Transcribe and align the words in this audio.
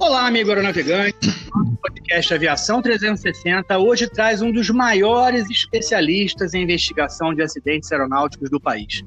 Olá, 0.00 0.26
amigo 0.26 0.48
aeronavegante. 0.48 1.28
O 1.54 1.76
podcast 1.76 2.32
Aviação 2.32 2.80
360 2.80 3.78
hoje 3.78 4.08
traz 4.08 4.40
um 4.40 4.50
dos 4.50 4.70
maiores 4.70 5.48
especialistas 5.50 6.54
em 6.54 6.62
investigação 6.62 7.34
de 7.34 7.42
acidentes 7.42 7.92
aeronáuticos 7.92 8.48
do 8.48 8.58
país. 8.58 9.02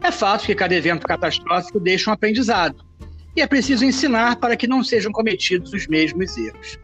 É 0.00 0.12
fato 0.12 0.46
que 0.46 0.54
cada 0.54 0.76
evento 0.76 1.08
catastrófico 1.08 1.80
deixa 1.80 2.08
um 2.08 2.12
aprendizado 2.12 2.84
e 3.36 3.42
é 3.42 3.46
preciso 3.48 3.84
ensinar 3.84 4.36
para 4.36 4.56
que 4.56 4.68
não 4.68 4.84
sejam 4.84 5.10
cometidos 5.10 5.72
os 5.72 5.88
mesmos 5.88 6.36
erros. 6.38 6.78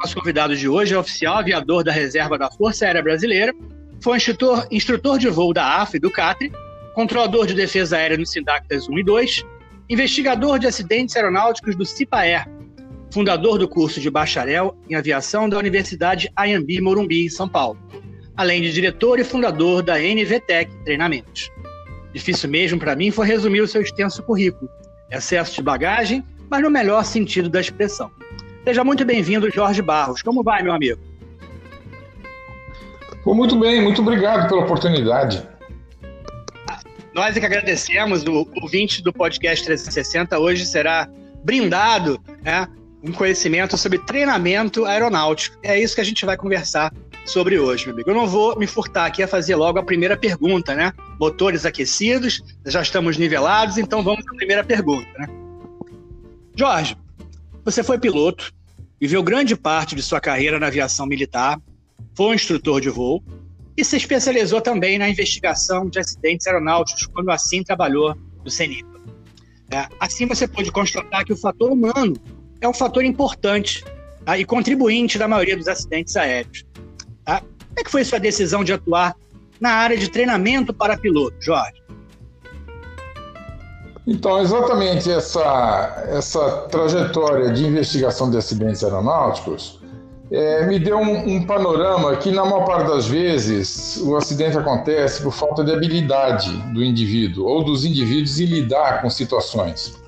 Nosso 0.00 0.14
convidado 0.14 0.56
de 0.56 0.66
hoje 0.66 0.94
é 0.94 0.98
oficial 0.98 1.36
aviador 1.36 1.84
da 1.84 1.92
Reserva 1.92 2.38
da 2.38 2.50
Força 2.50 2.86
Aérea 2.86 3.02
Brasileira, 3.02 3.54
foi 4.02 4.16
instrutor, 4.16 4.66
instrutor 4.70 5.18
de 5.18 5.28
voo 5.28 5.52
da 5.52 5.82
AF 5.82 5.98
e 5.98 6.00
do 6.00 6.10
CATRE, 6.10 6.50
controlador 6.94 7.46
de 7.46 7.52
defesa 7.52 7.98
aérea 7.98 8.16
no 8.16 8.24
Sindactas 8.24 8.88
1 8.88 8.98
e 8.98 9.04
2, 9.04 9.44
investigador 9.90 10.58
de 10.58 10.66
acidentes 10.66 11.14
aeronáuticos 11.14 11.76
do 11.76 11.84
CIPAER, 11.84 12.48
fundador 13.10 13.58
do 13.58 13.68
curso 13.68 14.00
de 14.00 14.10
bacharel 14.10 14.76
em 14.88 14.94
aviação 14.94 15.48
da 15.48 15.58
Universidade 15.58 16.30
Ayambi 16.36 16.80
Morumbi, 16.80 17.24
em 17.24 17.28
São 17.28 17.48
Paulo, 17.48 17.78
além 18.36 18.62
de 18.62 18.72
diretor 18.72 19.18
e 19.18 19.24
fundador 19.24 19.82
da 19.82 19.98
NVTEC 19.98 20.70
Treinamentos. 20.84 21.50
Difícil 22.12 22.48
mesmo 22.48 22.78
para 22.78 22.96
mim 22.96 23.10
foi 23.10 23.26
resumir 23.26 23.60
o 23.60 23.68
seu 23.68 23.82
extenso 23.82 24.22
currículo, 24.22 24.70
excesso 25.10 25.54
de 25.54 25.62
bagagem, 25.62 26.24
mas 26.48 26.62
no 26.62 26.70
melhor 26.70 27.04
sentido 27.04 27.48
da 27.48 27.60
expressão. 27.60 28.10
Seja 28.64 28.84
muito 28.84 29.04
bem-vindo, 29.04 29.50
Jorge 29.50 29.80
Barros. 29.80 30.22
Como 30.22 30.42
vai, 30.42 30.62
meu 30.62 30.72
amigo? 30.72 31.00
Vou 33.24 33.34
muito 33.34 33.58
bem, 33.58 33.82
muito 33.82 34.02
obrigado 34.02 34.48
pela 34.48 34.62
oportunidade. 34.62 35.46
Nós 37.14 37.36
é 37.36 37.40
que 37.40 37.46
agradecemos. 37.46 38.22
O 38.24 38.46
ouvinte 38.62 39.02
do 39.02 39.12
podcast 39.12 39.64
360 39.64 40.38
hoje 40.38 40.64
será 40.64 41.08
brindado 41.44 42.20
né, 42.42 42.66
um 43.02 43.12
conhecimento 43.12 43.76
sobre 43.76 43.98
treinamento 43.98 44.84
aeronáutico. 44.84 45.56
É 45.62 45.78
isso 45.80 45.94
que 45.94 46.00
a 46.00 46.04
gente 46.04 46.24
vai 46.24 46.36
conversar 46.36 46.92
sobre 47.24 47.58
hoje, 47.58 47.86
meu 47.86 47.94
amigo. 47.94 48.10
Eu 48.10 48.14
não 48.14 48.26
vou 48.26 48.58
me 48.58 48.66
furtar 48.66 49.06
aqui 49.06 49.22
a 49.22 49.28
fazer 49.28 49.54
logo 49.54 49.78
a 49.78 49.82
primeira 49.82 50.16
pergunta, 50.16 50.74
né? 50.74 50.92
Motores 51.18 51.64
aquecidos, 51.64 52.42
já 52.66 52.82
estamos 52.82 53.16
nivelados, 53.16 53.78
então 53.78 54.02
vamos 54.02 54.26
à 54.26 54.34
primeira 54.34 54.64
pergunta, 54.64 55.08
né? 55.18 55.26
Jorge, 56.54 56.96
você 57.64 57.82
foi 57.82 57.98
piloto, 57.98 58.52
viveu 59.00 59.22
grande 59.22 59.56
parte 59.56 59.94
de 59.94 60.02
sua 60.02 60.20
carreira 60.20 60.58
na 60.58 60.66
aviação 60.66 61.06
militar, 61.06 61.60
foi 62.14 62.26
um 62.26 62.34
instrutor 62.34 62.80
de 62.80 62.90
voo 62.90 63.22
e 63.76 63.84
se 63.84 63.96
especializou 63.96 64.60
também 64.60 64.98
na 64.98 65.08
investigação 65.08 65.88
de 65.88 65.98
acidentes 65.98 66.46
aeronáuticos, 66.46 67.06
quando 67.06 67.30
assim 67.30 67.62
trabalhou 67.62 68.14
no 68.44 68.50
CENIPA. 68.50 69.00
É, 69.72 69.86
assim 70.00 70.26
você 70.26 70.48
pode 70.48 70.72
constatar 70.72 71.24
que 71.24 71.32
o 71.32 71.36
fator 71.36 71.70
humano 71.70 72.14
é 72.60 72.68
um 72.68 72.74
fator 72.74 73.04
importante 73.04 73.84
tá? 74.24 74.38
e 74.38 74.44
contribuinte 74.44 75.18
da 75.18 75.26
maioria 75.26 75.56
dos 75.56 75.68
acidentes 75.68 76.16
aéreos. 76.16 76.64
Tá? 77.24 77.40
Como 77.40 77.78
é 77.78 77.84
que 77.84 77.90
foi 77.90 78.04
sua 78.04 78.18
decisão 78.18 78.62
de 78.62 78.72
atuar 78.72 79.16
na 79.60 79.70
área 79.70 79.96
de 79.96 80.08
treinamento 80.08 80.72
para 80.72 80.96
piloto, 80.96 81.36
Jorge? 81.40 81.80
Então, 84.06 84.40
exatamente 84.40 85.10
essa, 85.10 86.04
essa 86.08 86.66
trajetória 86.70 87.52
de 87.52 87.64
investigação 87.64 88.30
de 88.30 88.38
acidentes 88.38 88.82
aeronáuticos 88.82 89.78
é, 90.32 90.64
me 90.66 90.78
deu 90.78 90.98
um, 90.98 91.36
um, 91.36 91.46
panorama 91.46 92.16
que, 92.16 92.30
na 92.30 92.44
maior 92.44 92.64
parte 92.64 92.88
das 92.88 93.06
vezes, 93.06 93.98
o 93.98 94.16
acidente 94.16 94.56
acontece 94.56 95.22
por 95.22 95.32
falta 95.32 95.62
de 95.62 95.72
habilidade 95.72 96.50
do 96.72 96.82
indivíduo 96.82 97.46
ou 97.46 97.64
dos 97.64 97.84
indivíduos 97.84 98.40
em 98.40 98.46
lidar 98.46 99.02
com 99.02 99.10
situações. 99.10 100.00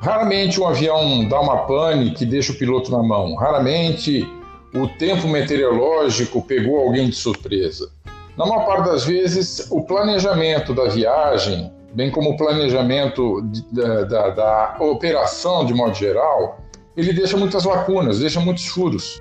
Raramente 0.00 0.60
um 0.60 0.66
avião 0.66 1.28
dá 1.28 1.40
uma 1.40 1.66
pane 1.66 2.12
que 2.12 2.24
deixa 2.24 2.52
o 2.52 2.56
piloto 2.56 2.90
na 2.90 3.02
mão. 3.02 3.34
Raramente 3.34 4.26
o 4.74 4.86
tempo 4.86 5.26
meteorológico 5.26 6.42
pegou 6.42 6.78
alguém 6.78 7.08
de 7.08 7.16
surpresa. 7.16 7.90
Na 8.36 8.46
maior 8.46 8.66
parte 8.66 8.90
das 8.90 9.04
vezes, 9.04 9.66
o 9.70 9.82
planejamento 9.82 10.72
da 10.72 10.88
viagem, 10.88 11.72
bem 11.92 12.10
como 12.10 12.30
o 12.30 12.36
planejamento 12.36 13.42
da, 13.72 14.04
da, 14.04 14.30
da 14.30 14.76
operação 14.78 15.64
de 15.66 15.74
modo 15.74 15.94
geral, 15.94 16.60
ele 16.96 17.12
deixa 17.12 17.36
muitas 17.36 17.64
lacunas, 17.64 18.20
deixa 18.20 18.40
muitos 18.40 18.66
furos. 18.66 19.20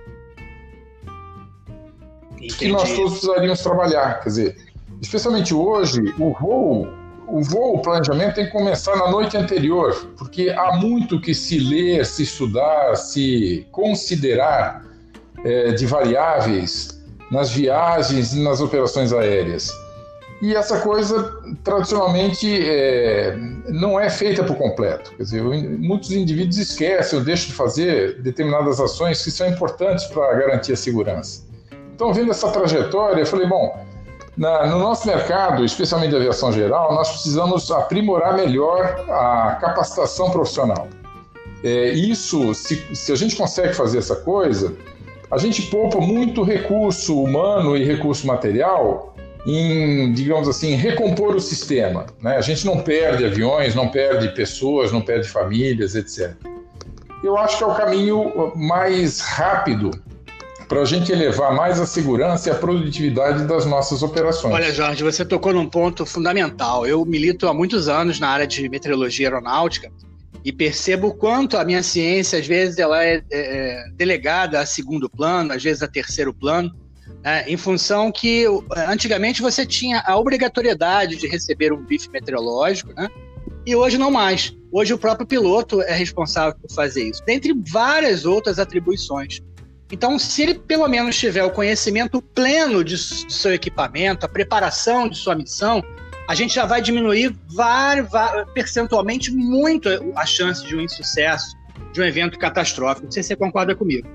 Entendi. 2.34 2.56
Que 2.56 2.68
nós 2.68 2.94
todos 2.94 3.14
precisaríamos 3.14 3.62
trabalhar. 3.62 4.20
Quer 4.20 4.30
dizer, 4.30 4.58
especialmente 5.02 5.54
hoje, 5.54 6.02
o 6.20 6.34
voo 6.34 6.88
o 7.28 7.44
voo, 7.44 7.76
o 7.76 7.82
planejamento 7.82 8.36
tem 8.36 8.46
que 8.46 8.52
começar 8.52 8.96
na 8.96 9.12
noite 9.12 9.36
anterior, 9.36 9.94
porque 10.18 10.50
há 10.50 10.78
muito 10.78 11.20
que 11.20 11.36
se 11.36 11.60
ler, 11.60 12.06
se 12.06 12.24
estudar, 12.24 12.96
se 12.96 13.68
considerar 13.72 14.86
é, 15.44 15.72
de 15.72 15.86
variáveis 15.86 16.98
nas 17.30 17.52
viagens 17.52 18.34
e 18.34 18.40
nas 18.40 18.62
operações 18.62 19.12
aéreas. 19.12 19.70
E 20.42 20.56
essa 20.56 20.80
coisa, 20.80 21.36
tradicionalmente, 21.64 22.48
é, 22.48 23.36
não 23.70 24.00
é 24.00 24.10
feita 24.10 24.44
por 24.44 24.56
completo. 24.56 25.12
Quer 25.18 25.24
dizer, 25.24 25.44
muitos 25.44 26.12
indivíduos 26.12 26.58
esquecem 26.58 27.18
ou 27.18 27.26
deixam 27.26 27.48
de 27.48 27.54
fazer 27.54 28.22
determinadas 28.22 28.80
ações 28.80 29.24
que 29.24 29.32
são 29.32 29.48
importantes 29.48 30.06
para 30.06 30.34
garantir 30.36 30.74
a 30.74 30.78
segurança. 30.78 31.42
Então, 31.94 32.14
vendo 32.14 32.30
essa 32.30 32.52
trajetória, 32.52 33.22
eu 33.22 33.26
falei, 33.26 33.48
bom, 33.48 33.84
na, 34.38 34.68
no 34.68 34.78
nosso 34.78 35.08
mercado, 35.08 35.66
especialmente 35.66 36.12
da 36.12 36.18
aviação 36.18 36.52
geral, 36.52 36.94
nós 36.94 37.10
precisamos 37.10 37.72
aprimorar 37.72 38.36
melhor 38.36 39.04
a 39.10 39.58
capacitação 39.60 40.30
profissional. 40.30 40.88
É, 41.64 41.90
isso, 41.90 42.54
se, 42.54 42.96
se 42.96 43.12
a 43.12 43.16
gente 43.16 43.36
consegue 43.36 43.74
fazer 43.74 43.98
essa 43.98 44.16
coisa, 44.16 44.76
a 45.32 45.38
gente 45.40 45.64
poupa 45.64 46.00
muito 46.00 46.44
recurso 46.44 47.22
humano 47.22 47.76
e 47.76 47.84
recurso 47.84 48.28
material 48.28 49.16
em, 49.46 50.14
digamos 50.14 50.48
assim, 50.48 50.76
recompor 50.76 51.36
o 51.36 51.42
sistema. 51.42 52.06
Né? 52.22 52.38
A 52.38 52.42
gente 52.42 52.66
não 52.66 52.80
perde 52.82 53.26
aviões, 53.26 53.74
não 53.74 53.88
perde 53.88 54.30
pessoas, 54.30 54.92
não 54.92 55.02
perde 55.02 55.28
famílias, 55.28 55.96
etc. 55.96 56.34
Eu 57.24 57.38
acho 57.38 57.58
que 57.58 57.64
é 57.64 57.68
o 57.68 57.74
caminho 57.74 58.54
mais 58.56 59.20
rápido 59.20 59.92
para 60.68 60.82
a 60.82 60.86
gente 60.86 61.12
elevar 61.12 61.56
mais 61.56 61.80
a 61.80 61.86
segurança 61.86 62.50
e 62.50 62.52
a 62.52 62.56
produtividade 62.56 63.46
das 63.46 63.66
nossas 63.66 64.04
operações. 64.04 64.54
Olha, 64.54 64.74
Jorge, 64.74 65.04
você 65.04 65.24
tocou 65.24 65.54
num 65.54 65.68
ponto 65.68 66.06
fundamental. 66.06 66.86
Eu 66.86 67.06
milito 67.06 67.48
há 67.48 67.54
muitos 67.54 67.88
anos 67.88 68.20
na 68.20 68.28
área 68.30 68.46
de 68.46 68.68
meteorologia 68.68 69.28
aeronáutica 69.28 69.90
e 70.44 70.52
percebo 70.52 71.14
quanto 71.14 71.58
a 71.58 71.66
minha 71.66 71.84
ciência, 71.84 72.40
às 72.40 72.48
vezes, 72.48 72.78
ela 72.78 73.04
é, 73.04 73.16
é, 73.16 73.22
é 73.32 73.86
delegada 73.94 74.60
a 74.60 74.66
segundo 74.66 75.10
plano, 75.10 75.54
às 75.54 75.64
vezes 75.64 75.82
a 75.82 75.88
terceiro 75.88 76.34
plano, 76.34 76.74
é, 77.24 77.52
em 77.52 77.58
função 77.58 78.12
que 78.12 78.46
antigamente 78.88 79.42
você 79.42 79.66
tinha 79.66 80.02
a 80.06 80.18
obrigatoriedade 80.18 81.16
de 81.16 81.28
receber 81.28 81.74
um 81.74 81.84
bife 81.84 82.10
meteorológico, 82.10 82.94
né? 82.94 83.10
E 83.66 83.76
hoje 83.76 83.98
não 83.98 84.10
mais. 84.10 84.56
Hoje 84.72 84.94
o 84.94 84.98
próprio 84.98 85.28
piloto 85.28 85.82
é 85.82 85.94
responsável 85.94 86.58
por 86.62 86.74
fazer 86.74 87.04
isso, 87.04 87.22
dentre 87.26 87.54
várias 87.70 88.26
outras 88.26 88.60
atribuições. 88.60 89.42
Então, 89.92 90.20
se 90.20 90.44
ele 90.44 90.56
pelo 90.56 90.88
menos 90.88 91.18
tiver 91.18 91.44
o 91.44 91.52
conhecimento 91.52 92.22
pleno 92.22 92.84
de, 92.84 92.98
seu 92.98 93.54
equipamento, 93.54 94.26
a 94.26 94.30
preparação 94.30 95.08
de 95.08 95.18
sua 95.18 95.34
missão, 95.34 95.82
a 96.28 96.36
gente 96.36 96.54
já 96.54 96.66
vai 96.66 96.82
diminuir 96.82 97.34
var, 97.48 98.04
var, 98.04 98.46
percentualmente 98.48 99.32
muito 99.32 99.88
a 100.16 100.26
chance 100.26 100.66
de 100.66 100.76
um 100.76 100.82
insucesso, 100.82 101.56
de 101.94 102.02
um 102.02 102.04
evento 102.04 102.38
catastrófico. 102.38 103.06
Não 103.06 103.12
sei 103.12 103.24
se 103.24 103.30
você 103.30 103.36
concorda 103.38 103.74
comigo. 103.74 104.06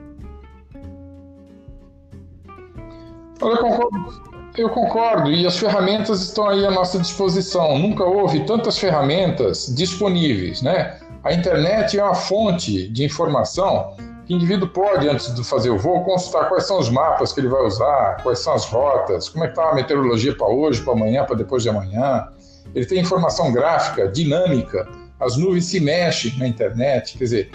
Eu 3.40 3.56
concordo, 3.56 4.22
eu 4.56 4.68
concordo, 4.68 5.32
e 5.32 5.46
as 5.46 5.58
ferramentas 5.58 6.22
estão 6.22 6.48
aí 6.48 6.66
à 6.66 6.70
nossa 6.70 6.98
disposição. 6.98 7.78
Nunca 7.78 8.04
houve 8.04 8.44
tantas 8.44 8.78
ferramentas 8.78 9.74
disponíveis, 9.74 10.60
né? 10.60 11.00
A 11.24 11.32
internet 11.32 11.98
é 11.98 12.04
uma 12.04 12.14
fonte 12.14 12.88
de 12.88 13.04
informação 13.04 13.96
o 14.28 14.32
indivíduo 14.32 14.68
pode, 14.68 15.08
antes 15.08 15.34
de 15.34 15.42
fazer 15.44 15.70
o 15.70 15.78
voo, 15.78 16.04
consultar 16.04 16.48
quais 16.48 16.66
são 16.66 16.78
os 16.78 16.88
mapas 16.88 17.32
que 17.32 17.40
ele 17.40 17.48
vai 17.48 17.62
usar, 17.62 18.22
quais 18.22 18.38
são 18.38 18.54
as 18.54 18.64
rotas, 18.66 19.28
como 19.28 19.44
é 19.44 19.48
que 19.48 19.52
está 19.52 19.70
a 19.70 19.74
meteorologia 19.74 20.34
para 20.34 20.46
hoje, 20.46 20.80
para 20.82 20.92
amanhã, 20.92 21.24
para 21.24 21.36
depois 21.36 21.62
de 21.62 21.68
amanhã. 21.68 22.28
Ele 22.74 22.86
tem 22.86 23.00
informação 23.00 23.52
gráfica, 23.52 24.08
dinâmica, 24.08 24.88
as 25.20 25.36
nuvens 25.36 25.66
se 25.66 25.80
mexem 25.80 26.36
na 26.38 26.46
internet, 26.46 27.18
quer 27.18 27.24
dizer, 27.24 27.50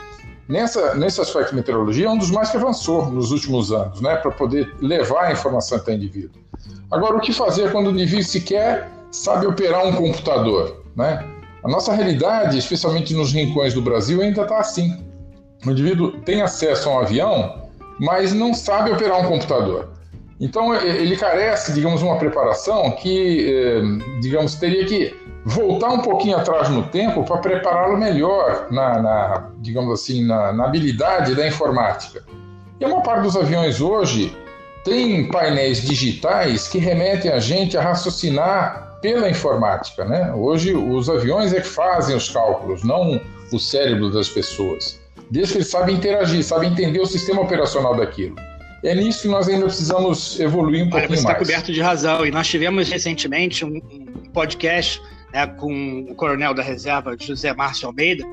nessa, 0.47 0.93
nesse 0.95 1.19
aspecto 1.19 1.49
de 1.49 1.55
meteorologia 1.55 2.07
é 2.07 2.09
um 2.09 2.17
dos 2.17 2.31
mais 2.31 2.49
que 2.49 2.57
avançou 2.57 3.07
nos 3.07 3.31
últimos 3.31 3.71
anos, 3.71 4.01
né, 4.01 4.15
para 4.17 4.31
poder 4.31 4.73
levar 4.81 5.25
a 5.25 5.31
informação 5.31 5.77
até 5.77 5.91
o 5.91 5.95
indivíduo. 5.95 6.41
Agora, 6.91 7.17
o 7.17 7.19
que 7.19 7.33
fazer 7.33 7.71
quando 7.71 7.87
o 7.87 7.91
indivíduo 7.91 8.23
sequer 8.23 8.89
sabe 9.11 9.45
operar 9.47 9.85
um 9.85 9.93
computador, 9.93 10.83
né? 10.95 11.25
A 11.63 11.67
nossa 11.67 11.93
realidade, 11.93 12.57
especialmente 12.57 13.13
nos 13.13 13.33
rincões 13.33 13.73
do 13.73 13.81
Brasil, 13.81 14.21
ainda 14.21 14.43
está 14.43 14.59
assim. 14.59 15.06
O 15.65 15.71
indivíduo 15.71 16.11
tem 16.19 16.41
acesso 16.41 16.89
a 16.89 16.93
um 16.93 16.99
avião, 16.99 17.69
mas 17.99 18.33
não 18.33 18.53
sabe 18.53 18.91
operar 18.91 19.19
um 19.19 19.27
computador. 19.27 19.89
Então 20.39 20.75
ele 20.75 21.17
carece, 21.17 21.73
digamos, 21.73 22.03
uma 22.03 22.17
preparação 22.17 22.91
que, 22.91 23.49
eh, 23.49 24.19
digamos, 24.21 24.53
teria 24.55 24.85
que 24.85 25.15
voltar 25.43 25.89
um 25.89 26.01
pouquinho 26.01 26.37
atrás 26.37 26.69
no 26.69 26.83
tempo 26.83 27.23
para 27.23 27.37
prepará-lo 27.37 27.97
melhor 27.97 28.67
na, 28.69 29.01
na, 29.01 29.49
digamos 29.59 29.99
assim, 29.99 30.25
na, 30.25 30.53
na 30.53 30.65
habilidade 30.65 31.33
da 31.33 31.47
informática. 31.47 32.23
E 32.79 32.85
a 32.85 32.87
maior 32.87 33.01
parte 33.01 33.23
dos 33.23 33.35
aviões 33.35 33.81
hoje 33.81 34.35
tem 34.83 35.27
painéis 35.29 35.81
digitais 35.81 36.67
que 36.67 36.77
remetem 36.77 37.31
a 37.31 37.39
gente 37.39 37.75
a 37.75 37.81
raciocinar 37.81 38.99
pela 39.01 39.29
informática, 39.29 40.05
né? 40.05 40.33
Hoje 40.33 40.75
os 40.75 41.09
aviões 41.09 41.53
é 41.53 41.61
que 41.61 41.67
fazem 41.67 42.15
os 42.15 42.29
cálculos, 42.29 42.83
não 42.83 43.19
o 43.51 43.59
cérebro 43.59 44.11
das 44.11 44.29
pessoas. 44.29 44.99
Desde 45.29 45.53
que 45.53 45.57
eles 45.59 45.67
sabem 45.67 45.95
interagir, 45.95 46.43
sabem 46.43 46.71
entender 46.71 46.99
o 46.99 47.05
sistema 47.05 47.41
operacional 47.41 47.95
daquilo. 47.95 48.35
É 48.83 48.93
nisso 48.95 49.23
que 49.23 49.27
nós 49.27 49.49
ainda 49.49 49.65
precisamos 49.65 50.39
evoluir 50.39 50.83
um 50.83 50.87
Olha, 50.87 50.91
pouquinho 50.91 51.17
você 51.19 51.23
mais. 51.23 51.37
Você 51.37 51.43
está 51.43 51.53
coberto 51.53 51.73
de 51.73 51.81
razão. 51.81 52.25
E 52.25 52.31
nós 52.31 52.47
tivemos 52.47 52.89
recentemente 52.89 53.65
um, 53.65 53.77
um 53.77 54.29
podcast 54.31 55.01
né, 55.33 55.47
com 55.47 56.05
o 56.09 56.15
coronel 56.15 56.53
da 56.53 56.63
reserva, 56.63 57.15
José 57.19 57.53
Márcio 57.53 57.87
Almeida, 57.87 58.23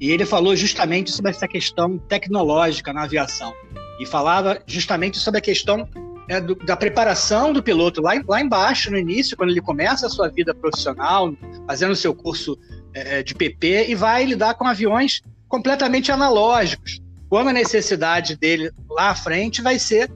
e 0.00 0.10
ele 0.10 0.24
falou 0.24 0.56
justamente 0.56 1.10
sobre 1.10 1.30
essa 1.30 1.46
questão 1.46 1.98
tecnológica 1.98 2.92
na 2.92 3.04
aviação. 3.04 3.52
E 4.00 4.06
falava 4.06 4.60
justamente 4.66 5.18
sobre 5.18 5.38
a 5.38 5.42
questão 5.42 5.86
é, 6.26 6.40
do, 6.40 6.54
da 6.54 6.76
preparação 6.76 7.52
do 7.52 7.62
piloto 7.62 8.00
lá, 8.00 8.12
lá 8.26 8.40
embaixo, 8.40 8.90
no 8.90 8.96
início, 8.96 9.36
quando 9.36 9.50
ele 9.50 9.60
começa 9.60 10.06
a 10.06 10.08
sua 10.08 10.28
vida 10.28 10.54
profissional, 10.54 11.34
fazendo 11.66 11.90
o 11.90 11.96
seu 11.96 12.14
curso 12.14 12.58
é, 12.94 13.22
de 13.22 13.34
PP, 13.34 13.86
e 13.90 13.94
vai 13.94 14.24
lidar 14.24 14.54
com 14.54 14.66
aviões 14.66 15.20
completamente 15.50 16.10
analógicos. 16.12 17.00
Quando 17.28 17.48
a 17.48 17.52
necessidade 17.52 18.36
dele 18.36 18.70
lá 18.88 19.10
à 19.10 19.14
frente 19.14 19.60
vai 19.60 19.78
ser 19.78 20.10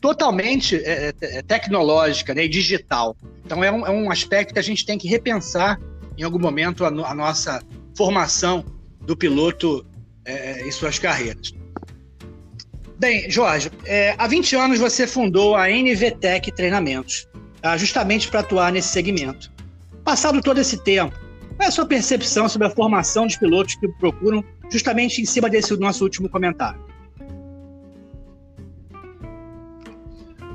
totalmente 0.00 0.76
é, 0.76 1.12
é, 1.20 1.42
tecnológica 1.42 2.34
né, 2.34 2.46
e 2.46 2.48
digital. 2.48 3.14
Então 3.44 3.62
é 3.62 3.70
um, 3.70 3.86
é 3.86 3.90
um, 3.90 4.10
aspecto 4.10 4.54
que 4.54 4.58
a 4.58 4.62
gente 4.62 4.84
tem 4.84 4.98
que 4.98 5.06
repensar 5.06 5.78
em 6.16 6.22
algum 6.22 6.38
momento 6.38 6.84
a, 6.84 6.88
a 6.88 7.14
nossa 7.14 7.62
formação 7.94 8.64
do 9.02 9.16
piloto 9.16 9.86
é, 10.24 10.66
em 10.66 10.70
suas 10.72 10.98
carreiras. 10.98 11.52
Bem, 12.98 13.30
Jorge, 13.30 13.70
é, 13.84 14.14
há 14.18 14.26
20 14.26 14.56
anos 14.56 14.78
você 14.78 15.06
fundou 15.06 15.54
a 15.54 15.68
NVTEC 15.68 16.52
Treinamentos, 16.52 17.28
tá, 17.60 17.76
justamente 17.76 18.28
para 18.28 18.40
atuar 18.40 18.72
nesse 18.72 18.88
segmento. 18.88 19.50
Passado 20.04 20.40
todo 20.42 20.58
esse 20.58 20.78
tempo, 20.78 21.14
qual 21.56 21.66
é 21.66 21.68
a 21.68 21.70
sua 21.70 21.86
percepção 21.86 22.48
sobre 22.48 22.66
a 22.68 22.70
formação 22.70 23.26
dos 23.26 23.36
pilotos 23.36 23.74
que 23.74 23.88
procuram 23.88 24.44
justamente 24.70 25.20
em 25.20 25.26
cima 25.26 25.50
desse 25.50 25.76
nosso 25.78 26.04
último 26.04 26.28
comentário? 26.28 26.80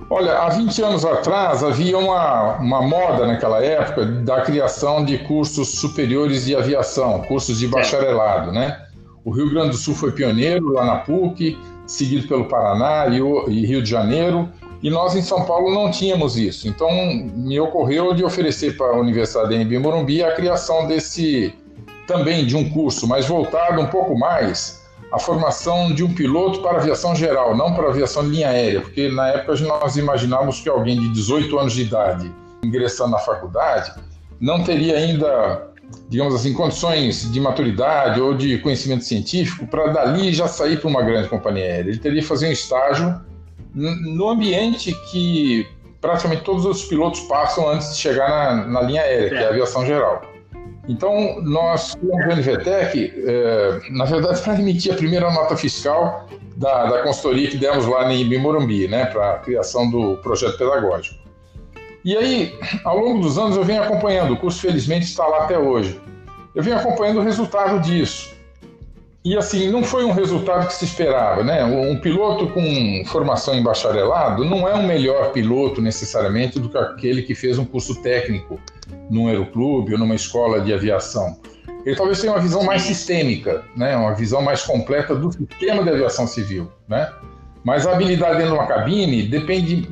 Olha, 0.09 0.37
há 0.37 0.49
20 0.49 0.81
anos 0.83 1.03
atrás 1.03 1.63
havia 1.63 1.97
uma, 1.97 2.57
uma 2.57 2.81
moda 2.81 3.25
naquela 3.25 3.63
época 3.63 4.05
da 4.05 4.41
criação 4.41 5.03
de 5.03 5.17
cursos 5.17 5.79
superiores 5.79 6.45
de 6.45 6.55
aviação, 6.55 7.23
cursos 7.23 7.59
de 7.59 7.67
bacharelado, 7.67 8.51
né? 8.51 8.81
O 9.23 9.31
Rio 9.31 9.49
Grande 9.49 9.71
do 9.71 9.77
Sul 9.77 9.95
foi 9.95 10.11
pioneiro 10.11 10.69
lá 10.71 10.85
na 10.85 10.97
PUC, 10.97 11.57
seguido 11.87 12.27
pelo 12.27 12.45
Paraná 12.45 13.07
e 13.07 13.65
Rio 13.65 13.81
de 13.81 13.89
Janeiro, 13.89 14.47
e 14.83 14.89
nós 14.91 15.15
em 15.15 15.21
São 15.23 15.43
Paulo 15.45 15.73
não 15.73 15.89
tínhamos 15.89 16.37
isso. 16.37 16.67
Então 16.67 16.87
me 17.35 17.59
ocorreu 17.59 18.13
de 18.13 18.23
oferecer 18.23 18.77
para 18.77 18.93
a 18.93 18.99
Universidade 18.99 19.65
de 19.65 19.79
Morumbi 19.79 20.23
a 20.23 20.35
criação 20.35 20.85
desse 20.85 21.51
também 22.07 22.45
de 22.45 22.55
um 22.55 22.69
curso, 22.69 23.07
mas 23.07 23.25
voltado 23.25 23.81
um 23.81 23.87
pouco 23.87 24.17
mais 24.17 24.83
a 25.11 25.19
formação 25.19 25.93
de 25.93 26.03
um 26.03 26.13
piloto 26.13 26.61
para 26.61 26.77
aviação 26.77 27.15
geral, 27.15 27.55
não 27.55 27.73
para 27.73 27.89
aviação 27.89 28.23
de 28.23 28.29
linha 28.29 28.49
aérea, 28.49 28.81
porque 28.81 29.09
na 29.09 29.29
época 29.29 29.55
nós 29.61 29.95
imaginávamos 29.95 30.59
que 30.59 30.69
alguém 30.69 30.99
de 30.99 31.09
18 31.09 31.57
anos 31.57 31.73
de 31.73 31.83
idade 31.83 32.31
ingressando 32.63 33.11
na 33.11 33.19
faculdade 33.19 33.93
não 34.39 34.63
teria 34.63 34.97
ainda, 34.97 35.69
digamos 36.09 36.35
assim, 36.35 36.53
condições 36.53 37.31
de 37.31 37.39
maturidade 37.39 38.19
ou 38.19 38.33
de 38.33 38.57
conhecimento 38.57 39.03
científico 39.03 39.65
para 39.67 39.87
dali 39.87 40.33
já 40.33 40.47
sair 40.47 40.79
para 40.79 40.89
uma 40.89 41.01
grande 41.01 41.29
companhia 41.29 41.63
aérea. 41.63 41.89
Ele 41.91 41.99
teria 41.99 42.21
que 42.21 42.27
fazer 42.27 42.47
um 42.47 42.51
estágio 42.51 43.21
no 43.73 44.29
ambiente 44.29 44.93
que 45.11 45.67
praticamente 46.01 46.43
todos 46.43 46.65
os 46.65 46.83
pilotos 46.85 47.21
passam 47.21 47.69
antes 47.69 47.95
de 47.95 48.01
chegar 48.01 48.29
na, 48.29 48.67
na 48.67 48.81
linha 48.81 49.01
aérea, 49.01 49.29
que 49.29 49.35
é 49.35 49.45
a 49.45 49.49
aviação 49.49 49.85
geral. 49.85 50.34
Então, 50.87 51.41
nós, 51.41 51.95
como 51.95 52.35
NVTEC, 52.35 53.13
é, 53.25 53.79
na 53.89 54.05
verdade, 54.05 54.41
para 54.43 54.59
emitir 54.59 54.93
a 54.93 54.95
primeira 54.95 55.31
nota 55.31 55.57
fiscal 55.57 56.27
da, 56.55 56.85
da 56.85 57.03
consultoria 57.03 57.49
que 57.49 57.57
demos 57.57 57.85
lá 57.85 58.11
em 58.13 58.27
Bimorumbi, 58.27 58.87
né, 58.87 59.05
para 59.05 59.31
a 59.31 59.39
criação 59.39 59.89
do 59.89 60.17
projeto 60.17 60.57
pedagógico. 60.57 61.25
E 62.03 62.15
aí, 62.15 62.53
ao 62.83 62.99
longo 62.99 63.19
dos 63.21 63.37
anos, 63.37 63.57
eu 63.57 63.63
venho 63.63 63.81
acompanhando, 63.81 64.33
o 64.33 64.37
curso 64.37 64.61
felizmente 64.61 65.05
está 65.05 65.25
lá 65.25 65.45
até 65.45 65.57
hoje. 65.57 65.99
Eu 66.53 66.61
venho 66.61 66.77
acompanhando 66.77 67.19
o 67.19 67.23
resultado 67.23 67.81
disso. 67.81 68.35
E 69.25 69.35
assim, 69.35 69.71
não 69.71 69.83
foi 69.83 70.05
um 70.05 70.11
resultado 70.11 70.67
que 70.67 70.75
se 70.75 70.85
esperava, 70.85 71.43
né? 71.43 71.65
Um 71.65 71.99
piloto 71.99 72.47
com 72.49 73.03
formação 73.07 73.55
em 73.55 73.63
bacharelado 73.63 74.45
não 74.45 74.67
é 74.67 74.75
um 74.75 74.85
melhor 74.85 75.31
piloto 75.31 75.81
necessariamente 75.81 76.59
do 76.59 76.69
que 76.69 76.77
aquele 76.77 77.23
que 77.23 77.33
fez 77.33 77.57
um 77.57 77.65
curso 77.65 78.03
técnico 78.03 78.59
num 79.09 79.27
aeroclube 79.27 79.93
ou 79.93 79.99
numa 79.99 80.15
escola 80.15 80.61
de 80.61 80.73
aviação. 80.73 81.39
Ele 81.85 81.95
talvez 81.95 82.19
tenha 82.19 82.33
uma 82.33 82.41
visão 82.41 82.63
mais 82.63 82.81
sistêmica, 82.81 83.63
né? 83.75 83.95
Uma 83.95 84.15
visão 84.15 84.41
mais 84.41 84.63
completa 84.63 85.15
do 85.15 85.31
sistema 85.31 85.83
de 85.83 85.89
aviação 85.89 86.25
civil, 86.25 86.71
né? 86.87 87.11
Mas 87.63 87.85
a 87.85 87.91
habilidade 87.93 88.37
dentro 88.37 88.53
de 88.53 88.57
uma 88.57 88.67
cabine 88.67 89.27
depende 89.27 89.87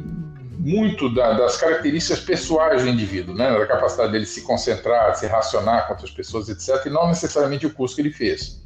muito 0.59 1.13
da, 1.13 1.33
das 1.33 1.57
características 1.57 2.19
pessoais 2.21 2.83
do 2.83 2.89
indivíduo, 2.89 3.35
né? 3.35 3.51
Da 3.51 3.65
capacidade 3.67 4.11
dele 4.11 4.25
se 4.25 4.41
concentrar, 4.41 5.15
se 5.15 5.27
relacionar 5.27 5.83
com 5.83 5.93
outras 5.93 6.09
pessoas, 6.09 6.49
etc. 6.49 6.83
E 6.87 6.89
não 6.89 7.07
necessariamente 7.07 7.67
o 7.67 7.73
curso 7.73 7.95
que 7.95 8.01
ele 8.01 8.11
fez. 8.11 8.61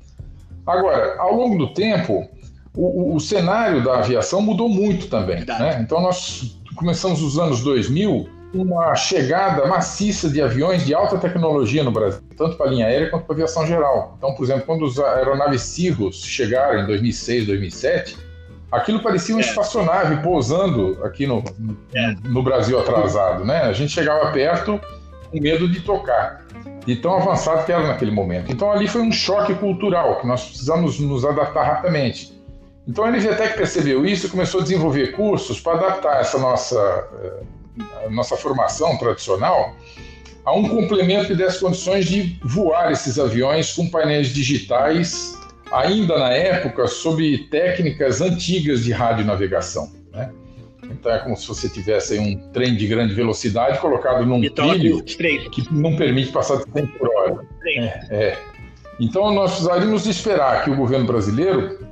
Agora, 0.65 1.17
ao 1.19 1.33
longo 1.33 1.57
do 1.57 1.73
tempo, 1.73 2.29
o, 2.75 3.15
o 3.15 3.19
cenário 3.19 3.83
da 3.83 3.99
aviação 3.99 4.41
mudou 4.41 4.69
muito 4.69 5.07
também. 5.07 5.43
Né? 5.45 5.79
Então, 5.81 6.01
nós 6.01 6.57
começamos 6.75 7.21
os 7.21 7.37
anos 7.37 7.61
2000 7.61 8.36
uma 8.53 8.95
chegada 8.95 9.65
maciça 9.65 10.29
de 10.29 10.41
aviões 10.41 10.85
de 10.85 10.93
alta 10.93 11.17
tecnologia 11.17 11.83
no 11.83 11.91
Brasil, 11.91 12.21
tanto 12.37 12.55
para 12.55 12.67
a 12.67 12.69
linha 12.69 12.85
aérea 12.85 13.09
quanto 13.09 13.25
para 13.25 13.33
a 13.33 13.35
aviação 13.35 13.67
geral. 13.67 14.15
Então, 14.17 14.33
por 14.33 14.43
exemplo, 14.43 14.63
quando 14.65 14.83
os 14.83 14.99
aeronaves 14.99 15.61
Cirrus 15.61 16.23
chegaram 16.23 16.81
em 16.81 16.85
2006, 16.85 17.47
2007, 17.47 18.17
aquilo 18.71 19.01
parecia 19.01 19.35
uma 19.35 19.41
é. 19.41 19.45
espaçonave 19.45 20.21
pousando 20.23 20.97
aqui 21.03 21.27
no, 21.27 21.43
no, 21.59 21.77
é. 21.93 22.15
no 22.23 22.41
Brasil 22.41 22.79
atrasado. 22.79 23.43
Né? 23.43 23.61
A 23.63 23.73
gente 23.73 23.91
chegava 23.91 24.31
perto 24.31 24.79
com 25.29 25.39
medo 25.39 25.67
de 25.67 25.81
tocar 25.81 26.47
de 26.87 26.95
tão 26.95 27.17
avançado 27.17 27.65
que 27.65 27.71
era 27.71 27.85
naquele 27.85 28.11
momento. 28.11 28.49
Então 28.49 28.71
ali 28.71 28.87
foi 28.87 29.01
um 29.01 29.11
choque 29.11 29.53
cultural 29.55 30.21
que 30.21 30.25
nós 30.25 30.45
precisamos 30.45 30.97
nos 31.01 31.25
adaptar 31.25 31.63
rapidamente. 31.63 32.33
Então 32.87 33.03
a 33.03 33.11
NVTEC 33.11 33.57
percebeu 33.57 34.05
isso 34.05 34.27
e 34.27 34.29
começou 34.29 34.61
a 34.61 34.63
desenvolver 34.63 35.07
cursos 35.11 35.59
para 35.59 35.73
adaptar 35.73 36.21
essa 36.21 36.39
nossa, 36.39 37.09
eh, 37.79 38.09
nossa 38.09 38.35
formação 38.37 38.97
tradicional 38.97 39.75
a 40.47 40.53
um 40.53 40.67
complemento 40.69 41.27
que 41.27 41.35
desse 41.35 41.59
condições 41.59 42.05
de 42.05 42.39
voar 42.41 42.91
esses 42.91 43.19
aviões 43.19 43.73
com 43.73 43.89
painéis 43.89 44.29
digitais, 44.29 45.37
ainda 45.69 46.17
na 46.17 46.31
época, 46.31 46.87
sob 46.87 47.37
técnicas 47.49 48.21
antigas 48.21 48.85
de 48.85 48.93
radionavegação. 48.93 49.91
Né? 50.13 50.31
Então 50.85 51.11
é 51.11 51.19
como 51.19 51.35
se 51.35 51.45
você 51.45 51.67
tivesse 51.67 52.17
um 52.17 52.37
trem 52.53 52.77
de 52.77 52.87
grande 52.87 53.13
velocidade 53.13 53.77
colocado 53.79 54.25
num 54.25 54.41
trilho 54.49 55.03
que 55.51 55.67
não 55.69 55.97
permite 55.97 56.31
passar 56.31 56.57
de 56.57 56.71
100 56.71 56.87
por 56.87 57.09
hora. 57.09 57.45
É, 57.65 58.05
é. 58.09 58.39
Então 59.01 59.33
nós 59.33 59.51
precisaríamos 59.51 60.05
esperar 60.05 60.63
que 60.63 60.69
o 60.69 60.75
governo 60.77 61.05
brasileiro 61.05 61.85